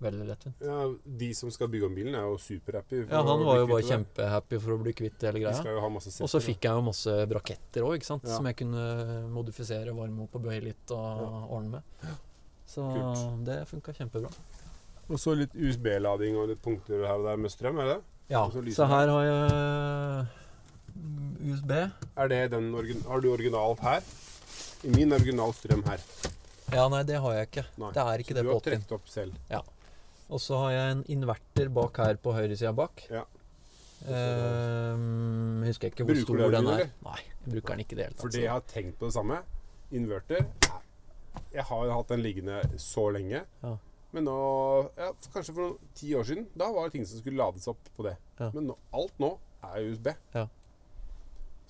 [0.00, 0.62] veldig lettvint.
[0.64, 3.02] Ja, De som skal bygge om bilen, er jo superhappy.
[3.10, 5.76] Ja, han var jo bare kjempehappy for å bli kvitt hele greia.
[5.90, 8.00] Og så fikk jeg jo masse braketter òg.
[8.00, 8.18] Ja.
[8.36, 8.84] Som jeg kunne
[9.32, 11.44] modifisere, varme opp og bøye litt og Ja.
[11.58, 12.16] ordne med.
[12.70, 13.44] Så Kult.
[13.44, 14.30] det funka kjempebra.
[15.10, 18.00] Og så litt USB-lading og litt punkter her og der med strøm, er det?
[18.30, 20.28] Ja, så her har jeg
[21.40, 21.72] USB.
[22.16, 24.02] Er det den origin Har du original her?
[24.84, 26.00] I min original strøm her.
[26.70, 27.64] Ja, nei, det har jeg ikke.
[27.82, 27.90] Nei.
[27.96, 28.70] Det er ikke Så det du har 80.
[28.70, 29.60] trukket opp selv.
[30.30, 33.02] Og så har jeg en inverter bak her på høyresida bak.
[33.10, 33.24] Ja.
[34.08, 36.92] Ehm, husker jeg ikke hvor Bruker stor den, den er.
[37.04, 38.22] Nei, jeg bruker den ikke i det hele tatt.
[38.24, 39.40] Fordi jeg har tenkt på det samme.
[39.90, 40.46] Inverter
[41.50, 43.42] Jeg har jo hatt den liggende så lenge.
[43.62, 43.74] Ja.
[44.14, 44.36] Men nå
[44.98, 46.46] ja, for Kanskje for noen, ti år siden.
[46.58, 48.16] Da var det ting som skulle lades opp på det.
[48.38, 48.50] Ja.
[48.54, 49.34] Men nå, alt nå
[49.66, 50.12] er USB.
[50.34, 50.46] Ja.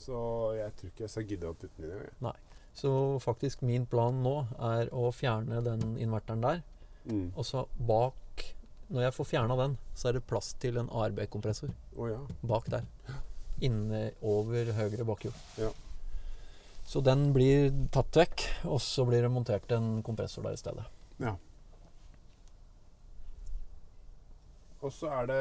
[0.00, 0.20] Så
[0.56, 2.46] jeg tror ikke jeg skal gidde å putte den inn engang.
[2.80, 4.34] Så faktisk min plan nå
[4.70, 6.62] er å fjerne den inverteren der.
[7.04, 7.30] Mm.
[7.34, 8.16] Og så bak
[8.90, 12.16] Når jeg får fjerna den, så er det plass til en ARB-kompressor oh, ja.
[12.42, 12.88] bak der.
[13.62, 15.36] Inne over høyre bakhjul.
[15.62, 15.68] Ja.
[16.82, 20.88] Så den blir tatt vekk, og så blir det montert en kompressor der i stedet.
[24.80, 25.40] Og så er det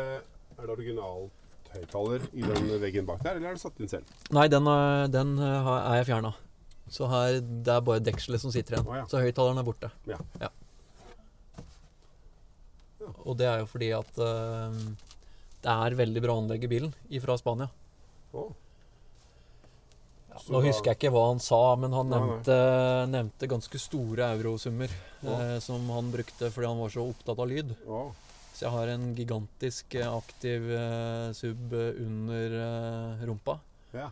[0.60, 1.39] Er det originalt
[1.74, 4.14] høyttaler i den veggen bak der, eller er det satt inn selv?
[4.36, 6.34] Nei, den, er- den eh, er jeg fjerna.
[6.90, 8.88] Så her, det er bare dekselet som sitter igjen.
[8.90, 9.04] Å, ja.
[9.12, 9.92] Så høyttaleren er borte.
[10.10, 10.18] Ja.
[13.26, 14.74] Og det er jo fordi at uh,
[15.62, 17.70] det er veldig bra anlegg i bilen fra Spania.
[18.34, 18.50] Oh.
[20.50, 22.56] Nå husker jeg ikke hva han sa, men han nevnte,
[23.12, 24.94] nevnte ganske store eurosummer
[25.26, 25.30] oh.
[25.30, 27.76] uh, som han brukte fordi han var så opptatt av lyd.
[27.86, 28.04] Å.
[28.60, 33.54] Så jeg har en gigantisk eh, aktiv eh, sub eh, under eh, rumpa.
[33.96, 34.10] Ja.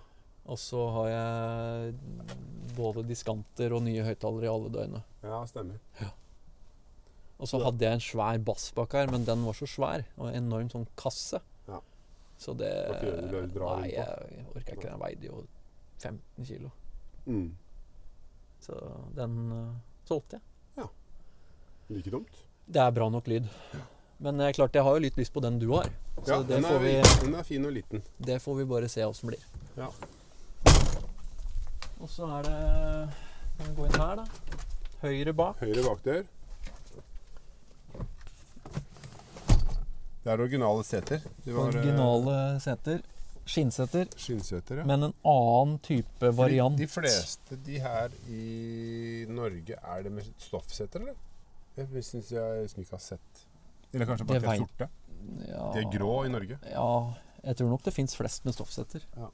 [0.47, 1.97] Og så har jeg
[2.77, 5.01] både diskanter og nye høyttalere i alle døgnene.
[5.25, 5.81] ja, stemmer.
[7.37, 7.65] Og så Ja.
[7.67, 10.05] hadde jeg en svær bass bak her, men den var så svær.
[10.17, 11.41] Og en enorm sånn kasse.
[11.67, 11.81] Ja.
[12.39, 14.87] Så det Nei, jeg orka ikke.
[14.87, 15.43] Den veide jo
[15.99, 16.71] 15 kilo.
[17.27, 17.51] Mm.
[18.63, 18.79] Så
[19.19, 19.75] den uh,
[20.07, 20.41] solgte jeg.
[20.79, 20.87] Ja.
[21.89, 22.41] Like dumt.
[22.65, 23.51] Det er bra nok lyd.
[24.17, 25.89] Men eh, klart, jeg har jo litt lyst på den du har.
[26.17, 28.01] Så Ja, det, den får er, vi, den er fin og liten.
[28.17, 29.43] det får vi bare se åssen blir.
[29.77, 29.91] Ja.
[31.99, 32.57] Og så er det
[33.57, 34.25] Kan vi gå inn her, da.
[35.01, 35.59] Høyre bak.
[35.61, 36.25] Høyre bakdør.
[40.23, 41.21] Det er originale seter.
[41.45, 43.01] Det var, eh, Originale seter.
[43.47, 44.07] Skinnseter.
[44.19, 44.85] Skinnseter, ja.
[44.85, 46.75] Men en annen type variant.
[46.77, 51.15] De, de fleste de her i Norge, er det med stoffseter, eller?
[51.77, 53.43] Jeg syns jeg som ikke har sett
[53.93, 54.89] Eller kanskje bare Det de er sorte.
[55.47, 56.59] ja, De er grå i Norge.
[56.71, 57.13] Ja,
[57.43, 59.05] jeg tror nok det fins flest med stoffsetter.
[59.15, 59.31] Ja.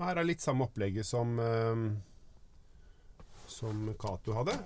[0.00, 1.84] Her er litt samme opplegget som eh,
[3.48, 4.56] Som Cato hadde.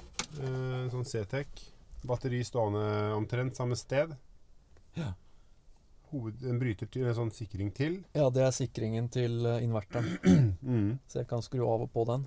[0.41, 1.67] Eh, sånn C-Tech.
[2.07, 4.15] Batteri stående omtrent samme sted.
[4.97, 5.13] Ja.
[6.11, 8.01] Hoved, en bryter til, en sånn sikring til.
[8.17, 10.17] Ja, det er sikringen til eh, inverteren.
[10.61, 10.99] Mm.
[11.09, 12.27] Så jeg kan skru av og på den.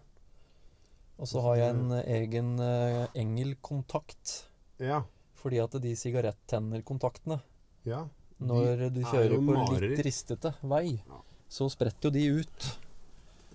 [1.22, 4.34] Og så har jeg en eh, egen uh, engelkontakt.
[4.82, 5.04] Ja.
[5.44, 7.42] Fordi at de sigarettennerkontaktene,
[7.86, 8.06] ja.
[8.40, 9.90] når du er kjører på marer.
[9.92, 11.20] litt ristete vei, Ja.
[11.50, 12.70] så spretter jo de ut.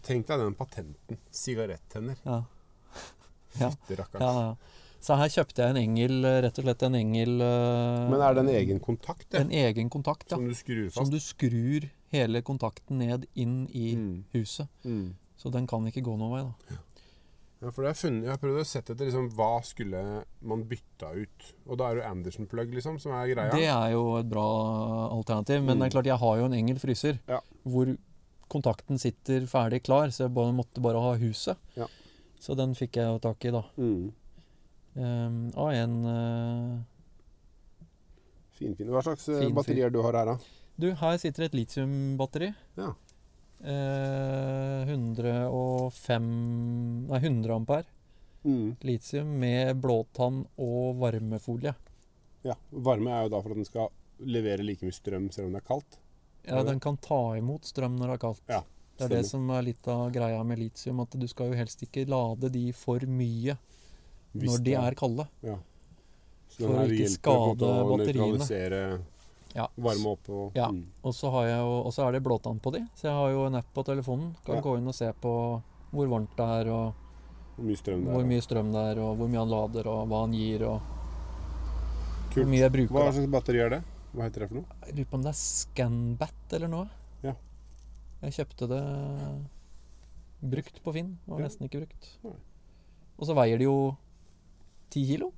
[0.03, 1.19] Tenk deg den patenten.
[1.33, 2.17] Sigarettenner.
[2.25, 2.43] Ja.
[3.59, 3.71] Ja.
[3.89, 4.57] Ja, ja.
[5.01, 8.43] Så her kjøpte jeg en engel, rett og slett en engel eh, Men er det
[8.45, 9.41] en egen kontakt, det?
[9.41, 10.37] En egen kontakt, ja.
[10.37, 10.99] Som du skrur fast?
[11.01, 14.25] Som du skrur hele kontakten ned inn i Mm.
[14.35, 14.69] huset.
[14.85, 15.15] Mm.
[15.39, 16.77] Så den kan ikke gå noen vei, da.
[16.77, 16.77] Ja,
[17.59, 20.03] for det har jeg, funnet, jeg har prøvd å sette etter liksom, hva skulle
[20.47, 21.47] man bytta ut.
[21.67, 23.51] Og da er det jo Anderson plug liksom, som er greia.
[23.51, 24.45] Det er jo et bra
[25.11, 25.65] alternativ.
[25.65, 25.81] Men Mm.
[25.81, 27.41] det er klart, jeg har jo en engel fryser Ja.
[27.67, 27.97] hvor
[28.49, 31.57] kontakten sitter ferdig klar, så jeg bare, måtte bare ha huset.
[31.77, 31.87] Ja.
[32.41, 33.63] Så den fikk jeg jo tak i, da.
[33.77, 34.13] Mm.
[34.97, 36.79] Um, av en uh,
[38.59, 38.89] Fin, fin.
[38.91, 40.39] Hva slags eh, Fin, batterier du har her, da?
[40.79, 42.53] Du, her sitter et litiumbatteri.
[42.79, 42.93] Ja.
[43.61, 47.85] Eh, 105 Nei, 100 ampere.
[48.45, 48.77] Mm.
[48.81, 51.75] Litium med blåtann og varmefolie.
[52.47, 52.55] ja.
[52.71, 53.89] Varme er jo da for at den skal
[54.19, 55.99] levere like mye strøm selv om det er kaldt.
[56.49, 58.43] Ja, den kan ta imot strøm når det er kaldt.
[58.49, 58.63] Ja,
[58.97, 61.83] det er det som er litt av greia med litium, at du skal jo helst
[61.85, 63.59] ikke lade de for mye
[64.33, 65.27] Hvis når de er kalde.
[65.43, 65.59] Ja.
[66.55, 69.03] For å ikke skade batteriene.
[69.59, 69.67] Ja.
[69.77, 70.69] Varme opp og Ja.
[70.71, 70.85] mm.
[71.05, 74.35] Og så er det blåtann på de, så jeg har jo en app på telefonen.
[74.47, 74.61] Kan Ja.
[74.63, 75.33] gå inn og se på
[75.93, 76.95] hvor varmt det er, og
[77.57, 78.13] Hvor mye strøm det er.
[78.15, 80.81] hvor mye strøm det er, og hvor mye han lader, og hva han gir, og
[82.31, 82.45] Kult.
[82.45, 82.95] hvor mye jeg bruker.
[82.95, 83.83] Hva slags batteri er det?
[84.15, 84.65] Hva heter det for noe?
[84.87, 86.89] Jeg lurer på om det er Scanbat eller noe.
[87.23, 87.35] Ja.
[88.23, 88.83] Jeg kjøpte det
[90.51, 91.19] brukt på Finn.
[91.25, 91.47] Det var Ja.
[91.49, 92.19] nesten ikke brukt.
[93.19, 93.97] Og så veier det jo
[94.91, 95.33] 10 kilo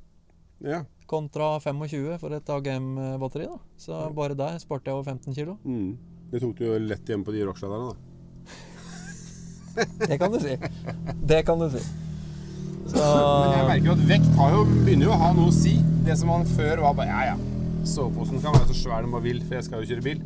[0.60, 0.84] Ja.
[1.10, 3.46] Kontra 25 for et AGM-batteri.
[3.50, 3.58] da.
[3.76, 4.08] Så Ja.
[4.14, 5.56] bare der sparte jeg over 15 kilo.
[5.64, 5.96] Mm.
[6.30, 7.96] Det tok du jo lett hjemme på de rocksliderne, da.
[10.06, 10.56] Det kan du si.
[11.26, 11.82] Det kan du si.
[12.90, 15.54] Så Men jeg merker jo at vekt har jo, begynner jo å ha noe å
[15.54, 15.76] si.
[16.04, 17.36] Det som man før var bare Ja, ja.
[17.86, 20.22] Soveposen kan være så svær den bare vil, for jeg skal jo kjøre bil.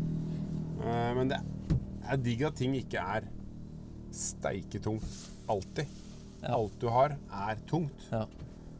[0.82, 1.38] Eh, Men det
[2.10, 3.28] er digg at ting ikke er
[4.14, 5.04] steiketungt
[5.48, 5.86] alltid.
[6.42, 6.54] Ja.
[6.56, 8.08] Alt du har, er tungt.
[8.12, 8.24] Ja.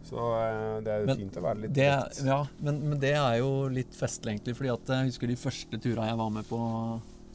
[0.05, 1.89] Så eh, det er jo Men fint å være litt det,
[2.27, 4.55] ja, men, men det er jo litt festlig, egentlig.
[4.59, 6.59] fordi at jeg husker de første turene jeg var med på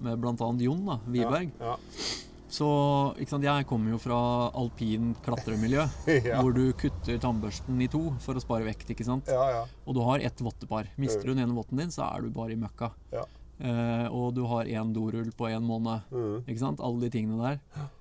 [0.02, 0.50] med bl.a.
[0.64, 1.50] Jon da, Wiberg.
[1.60, 1.74] Ja.
[2.50, 2.68] Så
[3.22, 4.20] ikke sant, jeg kommer jo fra
[4.58, 5.84] alpin klatremiljø,
[6.30, 6.40] Ja.
[6.42, 8.90] hvor du kutter tannbørsten i to for å spare vekt.
[8.90, 9.28] ikke sant?
[9.30, 9.66] Ja, ja.
[9.86, 10.88] Og du har ett vottepar.
[10.98, 11.28] Mister Mm.
[11.28, 12.90] du den ene votten din, så er du bare i møkka.
[13.14, 13.26] Ja.
[13.60, 16.02] Eh, og du har én dorull på én måned.
[16.10, 16.46] Mhm.
[16.48, 16.80] Ikke sant?
[16.80, 17.60] Alle de tingene der.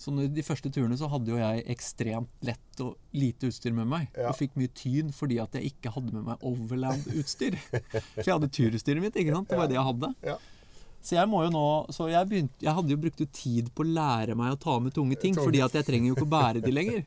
[0.00, 4.06] Så de første turene så hadde jo jeg ekstremt lett og lite utstyr med meg.
[4.16, 4.30] Ja.
[4.30, 7.58] Og fikk mye tyn fordi at jeg ikke hadde med meg Overland-utstyr.
[7.60, 9.50] For jeg hadde turutstyret mitt, ikke sant?
[9.52, 10.10] Det var det jeg hadde.
[10.24, 10.38] Ja.
[11.00, 11.60] Så jeg må jo nå
[11.96, 14.92] Så jeg, begynte, jeg hadde jo brukt tid på å lære meg å ta med
[14.96, 15.46] tunge ting, Tunge.
[15.48, 17.04] fordi at jeg trenger jo ikke å bære de lenger.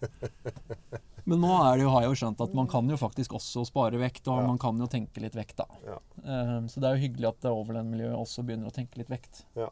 [1.26, 3.62] Men nå er det jo, har jeg jo skjønt at man kan jo faktisk også
[3.70, 4.48] spare vekt, og Ja.
[4.50, 5.66] man kan jo tenke litt vekt, da.
[5.88, 5.98] Ja.
[6.26, 9.46] Eh, Så det er jo hyggelig at Overland-miljøet også begynner å tenke litt vekt.
[9.56, 9.70] Ja.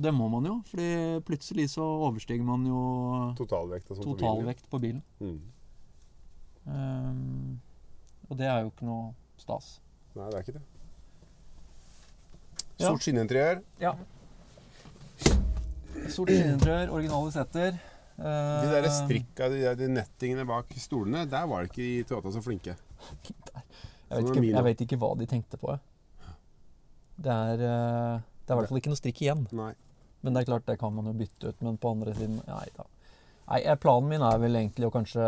[0.00, 2.78] Og det må man jo, fordi plutselig så overstiger man jo
[3.36, 4.04] Totalvekt bilen.
[4.06, 5.02] totalvekt på bilen.
[5.20, 5.42] Mm.
[6.64, 7.58] Um,
[8.30, 9.68] og det er jo ikke noe stas.
[10.16, 10.62] Nei, det er ikke det.
[12.78, 12.86] Ja.
[12.86, 13.60] Sort skinninteriør.
[13.82, 13.92] Ja.
[16.08, 17.76] Sort skinninteriør, originale setter.
[18.16, 22.32] De der strikka, de, der, de nettingene bak stolene, der var det ikke de Toyota
[22.32, 22.72] så flinke.
[22.72, 25.76] jeg, vet ikke, jeg vet ikke hva de tenkte på.
[27.20, 29.44] Det er, eh, det er i hvert fall ikke noe strikk igjen.
[29.52, 29.74] Nei.
[30.22, 31.60] Men det er klart, det kan man jo bytte ut.
[31.62, 32.84] Men på andre siden Nei da.
[33.50, 35.24] Nei, eh, Planen min er vel egentlig å kanskje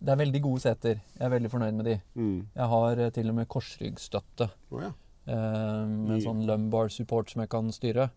[0.00, 0.98] Det er veldig gode seter.
[1.18, 1.94] Jeg er veldig fornøyd med de.
[2.16, 2.46] Mm.
[2.56, 4.50] Jeg har eh, til og med korsryggstøtte.
[4.70, 4.90] Oh, ja.
[5.26, 8.10] eh, med en sånn lumbar support som jeg kan styre.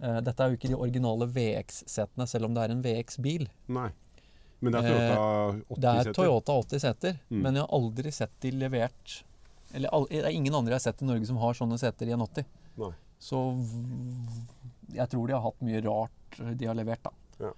[0.00, 3.48] Eh, dette er jo ikke de originale VX-setene, selv om det er en VX-bil.
[3.68, 3.88] Nei.
[4.60, 6.12] Men det er Toyota 80 Eh, Det er.
[6.14, 7.42] Toyota 80 seter, Mm.
[7.42, 9.22] men jeg har aldri sett de levert
[9.74, 12.12] Eller det er ingen andre jeg har sett i Norge som har sånne seter i
[12.12, 12.44] en 80.
[12.78, 12.90] Nei.
[13.20, 13.36] Så
[14.94, 17.12] jeg tror de har hatt mye rart de har levert, da.
[17.46, 17.52] Ja.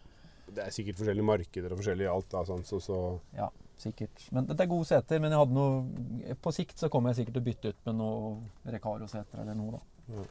[0.51, 2.29] Det er sikkert forskjellige markeder og forskjellig alt.
[2.33, 2.97] Da, sånn, så, så
[3.37, 3.47] Ja,
[3.79, 4.25] sikkert.
[4.35, 5.21] Men dette er gode seter.
[5.23, 7.99] Men jeg hadde noe På sikt så kommer jeg sikkert til å bytte ut med
[8.01, 10.15] noe Recaro-seter eller noe, da.
[10.17, 10.25] Ja.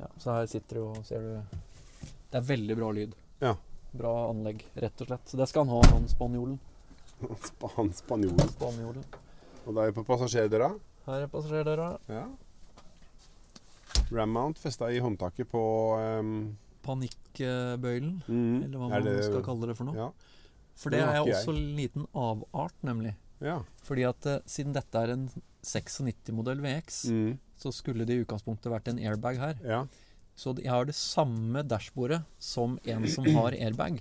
[0.00, 1.58] Ja, så her sitter du og ser du
[2.30, 3.16] Det er veldig bra lyd.
[3.42, 3.54] Ja.
[3.92, 5.26] Bra anlegg, rett og slett.
[5.28, 6.58] Så det skal han ha, han spanjolen.
[7.48, 8.52] Sp- Han spanjolen.
[8.54, 9.04] spanjolen.
[9.66, 10.70] Og da er vi på passasjerdøra.
[11.08, 11.88] Her er passasjerdøra.
[12.08, 12.24] Ja.
[14.10, 15.60] Rammount festa i håndtaket på
[16.20, 19.96] um, Panikkbøylen, mm, eller hva man det- skal kalle det for noe.
[19.96, 20.10] Ja.
[20.76, 23.14] For det det er også en liten avart, nemlig.
[23.40, 23.62] ja.
[23.84, 25.28] Fordi at eh, siden dette er en
[25.62, 29.54] 96-modell VX, Mm, så skulle det i utgangspunktet vært en airbag her.
[29.64, 29.86] ja.
[30.36, 34.00] Så jeg har det samme dashbordet som en som har airbag.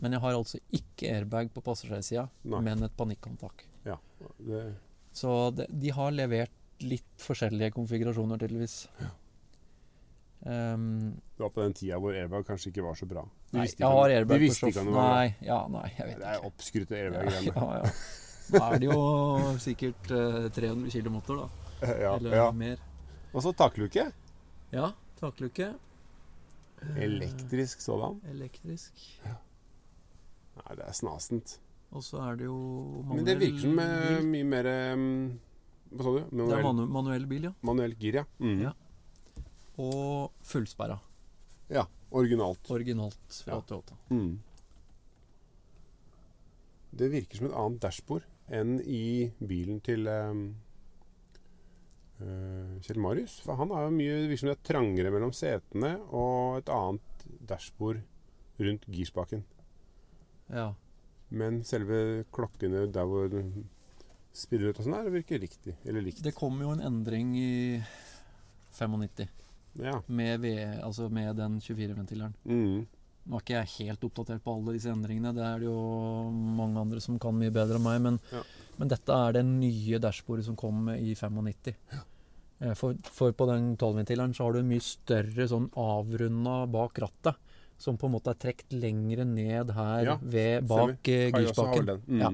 [0.00, 3.64] Men jeg har altså ikke airbag på passasjersida, men et panikkhåndtak.
[3.84, 3.96] ja.
[4.38, 4.74] Det,
[5.12, 6.50] Så det, de har levert
[6.80, 8.86] litt forskjellige konfigurasjoner, tydeligvis.
[10.40, 10.84] Um,
[11.36, 13.22] det var på den tida hvor airbag kanskje ikke var så bra.
[13.50, 15.10] Du nei, visste jeg ikke om- har airbag du visste ikke om det var.
[15.14, 17.54] Nei, ja, nei, jeg vet Det er oppskrytte Ja, airbag-greiene.
[17.54, 17.92] ja, ja.
[18.50, 19.02] Da er det jo
[19.62, 21.92] sikkert uh, 300 kg motor, da.
[22.00, 22.46] Ja, Eller ja.
[22.50, 22.80] mer.
[23.32, 24.08] Og så takluke.
[24.72, 24.88] Ja,
[25.20, 25.68] takluke.
[26.80, 28.18] Eh, Elektrisk sådan.
[28.32, 29.04] Elektrisk.
[29.28, 31.58] Nei, det er snasent.
[31.92, 35.06] Og så er det jo Men det virker som eh, mye mer um,
[35.90, 36.18] Hva sa du?
[36.22, 37.52] Det er Manuell, manu manuell bil, ja.
[37.66, 38.24] manuell gir, ja.
[38.38, 38.60] Mm.
[38.62, 38.72] Ja.
[39.80, 40.98] Og fullsperra.
[41.70, 42.70] Ja, Originalt.
[42.70, 43.60] Originalt fra Ja.
[43.60, 43.94] Toyota.
[44.10, 44.42] Mm.
[46.90, 50.40] Det virker som et annet dashbord enn i bilen til um,
[52.18, 53.38] uh, Kjell Marius.
[53.44, 57.26] For han har jo mye virker som det er trangere mellom setene og et annet
[57.46, 58.02] dashbord
[58.58, 59.44] rundt girspaken.
[60.50, 60.72] Ja.
[61.30, 63.68] Men selve klokkene der hvor den
[64.34, 65.76] spiller ut og sånn virker riktig.
[65.86, 66.24] Eller likt.
[66.26, 67.52] Det kom jo en endring i
[68.74, 69.30] 95
[69.78, 70.00] Ja.
[70.06, 72.34] med, v, altså med den 24-ventileren.
[72.44, 72.86] Mm.
[73.30, 76.80] Nå er ikke jeg helt oppdatert på alle disse endringene, det er det jo mange
[76.80, 78.00] andre som kan mye bedre enn meg.
[78.02, 78.42] Men Ja.
[78.80, 81.74] Men dette er det nye dashbordet som kom i 95.
[81.92, 82.74] Ja.
[82.76, 87.36] For, for på den 12-ventileren så har du en mye større sånn avrunda bak rattet.
[87.80, 91.92] Som på en måte er trukket lengre ned her Ja, ved, bak eh, girspaken.
[92.08, 92.20] Mm.
[92.20, 92.32] Ja.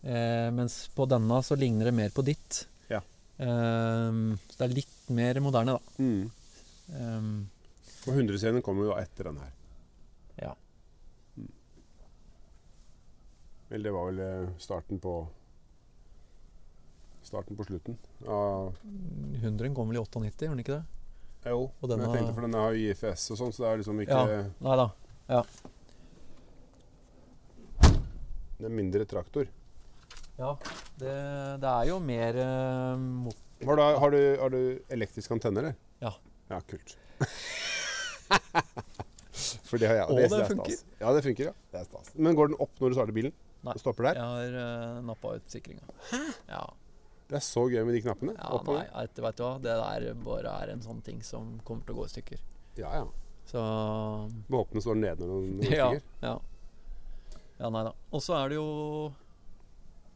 [0.00, 2.66] Eh, mens på denne så ligner det mer på ditt.
[2.92, 3.00] Ja.
[3.40, 5.96] Eh, så det er litt mer moderne, da.
[6.00, 6.28] Mm.
[6.90, 7.26] Eh,
[8.08, 9.52] Og 100-serien kommer jo etter den her.
[10.40, 10.54] Ja.
[13.70, 15.20] Eller det var vel eh, starten på
[17.20, 17.98] Starten på slutten.
[18.24, 18.72] Ja,
[19.44, 20.84] 100 kom vel i 98, gjorde den ikke det?
[21.52, 21.66] jo.
[21.84, 24.40] Men jeg tenkte for den har IFS og sånn, så det er liksom ikke Ja.
[24.66, 24.86] Nei da.
[28.60, 29.46] Det er mindre traktor.
[30.40, 30.50] Ja,
[31.00, 31.12] det,
[31.62, 33.36] det er jo mer uh, mot...
[33.64, 34.60] Har du, har, du, har du
[34.92, 35.78] elektrisk antenne, eller?
[36.00, 36.12] Ja.
[36.50, 36.96] Ja, kult.
[39.70, 40.06] For det har jeg.
[40.10, 40.76] Og det, det er funker.
[41.00, 41.54] Ja, det funker, ja.
[41.70, 42.10] Det er stas.
[42.18, 43.34] Men går den opp når du starter bilen?
[43.60, 43.74] Nei.
[43.76, 44.18] Og stopper der?
[44.18, 45.84] Jeg har uh, nappa ut sikringa.
[46.48, 46.62] Ja,
[47.30, 48.34] Det er så gøy med de knappene.
[48.34, 49.52] ja Oppå nei, vet, vet du hva.
[49.62, 52.44] Det der bare er en sånn ting som kommer til å gå i stykker.
[52.80, 53.06] Ja, ja.
[53.50, 53.60] Så
[54.50, 55.88] Våpenet står nede når den når den Ja.
[55.90, 56.02] stiger.
[56.22, 56.34] Ja,
[57.60, 57.92] ja nei da.
[58.10, 58.68] Og så er det jo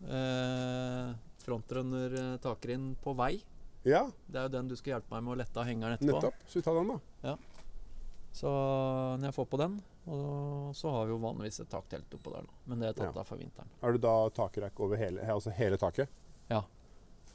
[0.06, 3.34] eh, eh, taker inn på vei.
[3.84, 6.14] Ja, Det er jo den du skal hjelpe meg med å lette av hengeren etterpå.
[6.16, 6.34] nettopp.
[6.48, 6.88] Så vi tar den,
[7.22, 7.36] da.
[8.34, 8.48] Så
[9.20, 9.74] når jeg får på den,
[10.10, 12.54] og så har vi jo vanligvis et taktelt oppå der nå.
[12.66, 13.20] Men det er tatt Ja.
[13.20, 13.68] av for vinteren.
[13.82, 16.08] Er du da takrekk over hele, altså hele taket?
[16.50, 16.62] Ja.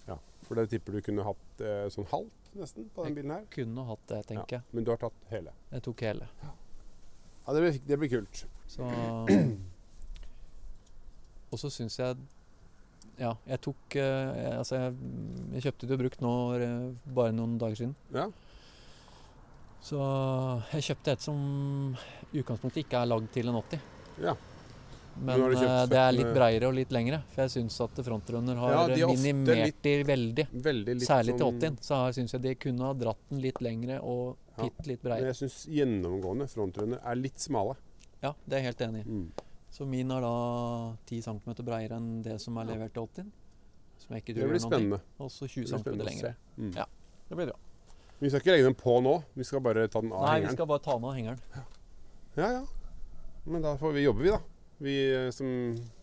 [0.07, 0.17] ja.
[0.43, 3.45] For det tipper du kunne hatt eh, sånn halvt, nesten, på den bilen her.
[3.53, 4.63] Kunne hatt det, tenker jeg.
[4.73, 5.53] Men du har tatt hele.
[5.71, 6.27] Jeg tok hele.
[6.43, 8.45] Ja, det blir, det blir kult.
[8.67, 8.83] Så
[11.51, 12.17] Og så syns jeg
[13.19, 14.93] Ja, jeg tok eh, Altså, jeg,
[15.57, 17.95] jeg kjøpte det brukt nå eh, bare noen dager siden.
[18.15, 18.29] Ja.
[19.83, 19.99] Så
[20.73, 21.41] jeg kjøpte et som
[22.33, 23.83] i utgangspunktet ikke er lagd til en 80.
[24.23, 24.35] Ja.
[25.19, 27.21] Men kjøpt eh, det er litt breiere og litt lengre.
[27.33, 30.47] For jeg syns at frontrunner har Ja, de er minimert litt- de veldig.
[30.69, 31.79] Veldig Særlig til sånn 80-en.
[31.89, 35.39] Så syns jeg de kunne ha dratt den litt lengre og bitte litt Men jeg
[35.41, 37.75] syns gjennomgående frontrunner er litt smale.
[38.23, 39.09] Ja, det er jeg helt enig i.
[39.09, 39.48] Mm.
[39.71, 40.33] Så min er da
[41.09, 43.31] 10 cm bredere enn det som er levert til 80-en.
[43.99, 44.99] Som jeg ikke Det blir spennende.
[45.19, 46.05] Og så 20 cm lenger.
[46.09, 46.33] lengre.
[46.57, 46.71] Mm.
[46.75, 46.85] Ja.
[47.29, 47.57] Det blir bra.
[48.19, 49.13] Vi skal ikke legge den på nå.
[49.37, 51.39] Vi skal bare ta den av Nei, vi skal bare ta den av hengeren.
[52.35, 52.63] Ja, ja.
[53.45, 54.39] Men da får vi jobbe, vi, da.
[54.79, 55.47] Vi eh, som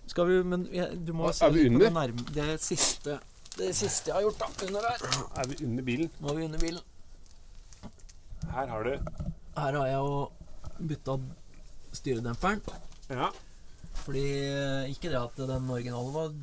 [0.06, 1.80] Skal vi, men ja, du må se litt under?
[1.80, 3.18] på det, nærme, det siste
[3.56, 4.48] Det siste jeg har gjort, da.
[4.66, 5.04] Under her.
[5.42, 6.10] Er vi under bilen?
[6.20, 6.80] Nå er vi under bilen.
[8.52, 8.90] Her har du
[9.56, 11.18] Her har jeg jo bytta
[11.96, 12.60] styredemperen.
[13.08, 13.30] Ja.
[14.06, 16.34] Fordi eh, Ikke det at den originale var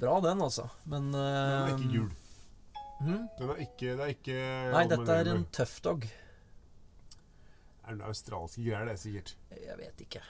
[0.00, 0.68] bra, den, altså.
[0.86, 2.10] Men Den er ikke eh, gul.
[3.00, 3.22] hm?
[3.38, 4.40] Den er ikke, det er ikke
[4.76, 6.06] Nei, dette er en tøff dog.
[7.90, 9.32] Er det australske greier, det er sikkert.
[9.58, 10.22] Jeg vet ikke.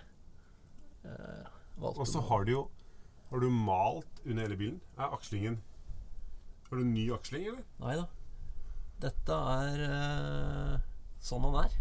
[1.04, 1.50] Eh,
[1.80, 2.62] Og så har du jo
[3.30, 4.80] Har du malt under hele bilen?
[4.98, 5.60] Er akslingen
[6.68, 7.62] Har du ny aksling, eller?
[7.80, 8.08] Nei da.
[9.00, 10.74] Dette er uh,
[11.24, 11.76] sånn han er.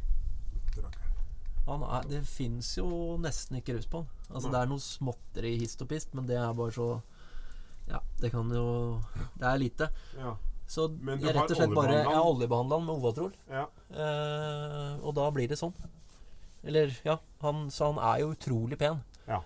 [1.70, 2.90] Han er det fins jo
[3.22, 4.10] nesten ikke rus på han.
[4.30, 6.90] Altså, det er noe småtteri hist og pist, men det er bare så
[7.90, 9.00] Ja, det kan jo
[9.40, 9.90] Det er lite.
[10.18, 10.36] Ja.
[10.70, 13.32] Så jeg rett og slett bare Jeg oljebehandla han med Ovatrol.
[13.50, 13.64] ja.
[13.90, 15.74] Eh, og da blir det sånn.
[16.64, 17.16] Eller, ja.
[17.42, 19.00] Han, så han er jo utrolig pen.
[19.26, 19.40] Ja.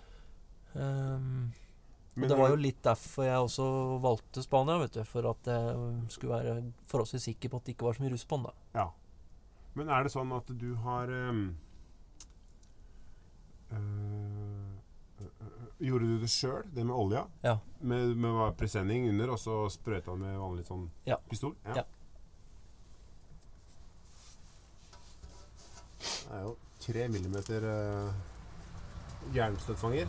[0.75, 3.65] Men og det var jo litt derfor jeg også
[4.03, 5.03] valgte Spania, vet du.
[5.07, 6.57] For at jeg skulle være
[6.91, 8.53] forholdsvis sikker på at det ikke var så mye rus på han da.
[8.75, 8.87] Ja.
[9.77, 11.39] Men er det sånn at du har øh,
[15.83, 17.25] Gjorde du det sjøl, det med olja?
[17.43, 17.57] Ja.
[17.83, 21.17] Med, med presenning under, og så sprøyta med vanlig sånn Ja.
[21.29, 21.55] pistol?
[21.65, 21.83] Ja.
[26.03, 26.53] Det er jo
[26.83, 28.13] tre millimeter uh,
[29.35, 30.07] jernstøtfanger.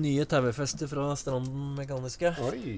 [0.00, 2.34] Nye tauefester fra Stranden Mekaniske.
[2.46, 2.76] Oi!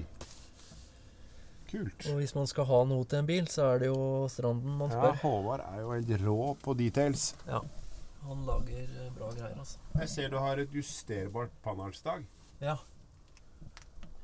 [1.73, 2.05] Kult.
[2.11, 3.99] Og hvis man skal ha noe til en bil, så er det jo
[4.29, 5.09] Stranden man spør.
[5.09, 5.21] Ja.
[5.25, 7.31] Håvard er jo helt rå på details.
[8.23, 9.79] Han lager eh, bra greier, altså.
[9.99, 12.23] Jeg ser du har et justerbart panhalsdag.
[12.63, 12.77] Ja.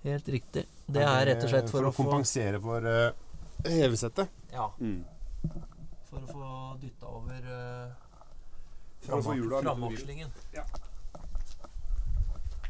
[0.04, 0.64] Helt riktig.
[0.88, 3.10] Det er rett og slett for, å få kompensere for uh,
[3.68, 4.30] hevesettet.
[4.54, 5.02] Ja, Mm.
[6.10, 7.92] for å få dytta over uh,
[9.04, 10.32] For å få over framakslingen.
[10.56, 10.64] Ja.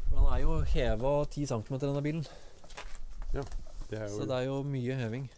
[0.09, 2.25] For han er jo heva 10 cm, denne bilen.
[3.31, 5.29] Det er Så det er jo mye heving.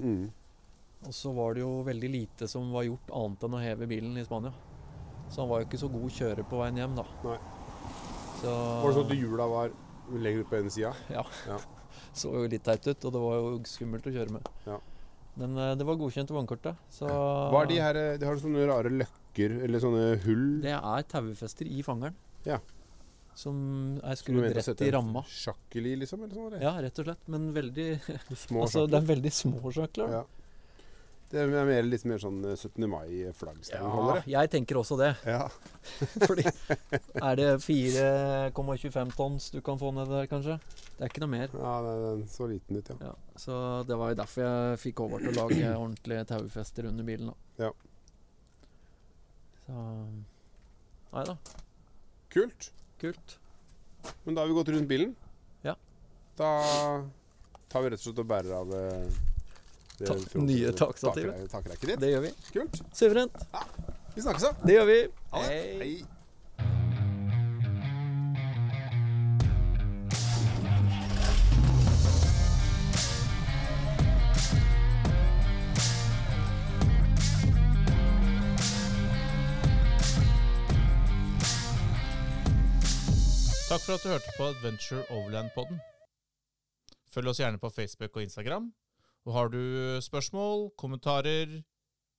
[0.00, 0.24] mm.
[1.04, 4.16] Og så var det jo veldig lite som var gjort annet enn å heve bilen
[4.16, 4.54] i Spania.
[5.30, 7.04] Så han var jo ikke så god å kjøre på veien hjem, da.
[7.24, 7.38] Nei.
[8.40, 9.72] Så Var det sånn at hjula var
[10.12, 10.92] lenger ut på ene sida?
[11.12, 11.24] Ja.
[12.20, 14.52] så jo litt teit ut, og det var jo skummelt å kjøre med.
[14.68, 14.78] Ja.
[15.40, 18.92] Men eh, det var godkjent vognkortet, så Hva er de her De har sånne rare
[18.92, 20.46] løkker, eller sånne hull.
[20.62, 22.14] Det er tauefester i fangeren.
[22.44, 22.60] Ja.
[23.34, 23.56] som
[24.04, 25.24] er skrudd rett i ramma.
[25.26, 26.22] Sjakkel i, liksom?
[26.22, 26.62] Eller sånn, eller?
[26.62, 27.24] Ja, rett og slett.
[27.32, 27.88] Men veldig
[28.36, 30.20] Små Altså, det er veldig små sjakler.
[30.20, 30.43] Ja.
[31.34, 32.84] Det er mer, litt mer sånn eh, 17.
[32.92, 34.20] mai-flaggstangholdere.
[34.30, 35.08] jeg tenker også det.
[35.26, 35.48] Ja.
[36.28, 40.60] Fordi er det 4,25 tons du kan få ned der, kanskje?
[40.94, 41.56] Det er ikke noe mer.
[41.58, 43.10] ja, den så liten ut, ja.
[43.10, 43.56] Ja, så
[43.88, 47.34] det var jo derfor jeg fikk over til å lage ordentlige taufester under bilen.
[47.34, 47.66] Da.
[47.66, 47.72] Ja.
[49.66, 49.82] Så
[51.14, 51.36] Nei da.
[52.34, 52.70] Kult.
[53.02, 53.38] Kult.
[54.22, 55.18] Men da har vi gått rundt bilen.
[55.66, 55.74] Ja.
[56.38, 56.48] Da
[57.70, 59.22] tar vi rett og slett og bærer av eh,
[59.98, 61.96] Ta- nye takstativer.
[62.00, 62.32] Det gjør vi.
[62.52, 62.80] Kult.
[62.92, 63.46] Suverent.
[64.14, 64.52] Vi snakkes, da.
[64.66, 64.98] Det gjør vi.
[65.30, 65.48] Ha det.
[65.48, 65.78] Hei.
[65.78, 67.04] Hei.
[83.68, 85.78] Takk for at du hørte på Adventure Overland-podden.
[87.14, 88.68] Følg oss gjerne på Facebook og Instagram.
[89.24, 89.60] Og har du
[90.04, 91.62] spørsmål, kommentarer,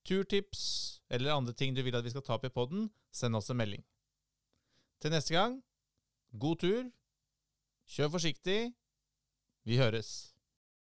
[0.05, 3.49] turtips eller andre ting du vil at vi skal ta opp i podden, send oss
[3.49, 3.83] en melding.
[5.01, 5.59] Til neste gang,
[6.39, 6.87] god tur,
[7.85, 8.73] kjør forsiktig,
[9.65, 10.34] vi høres.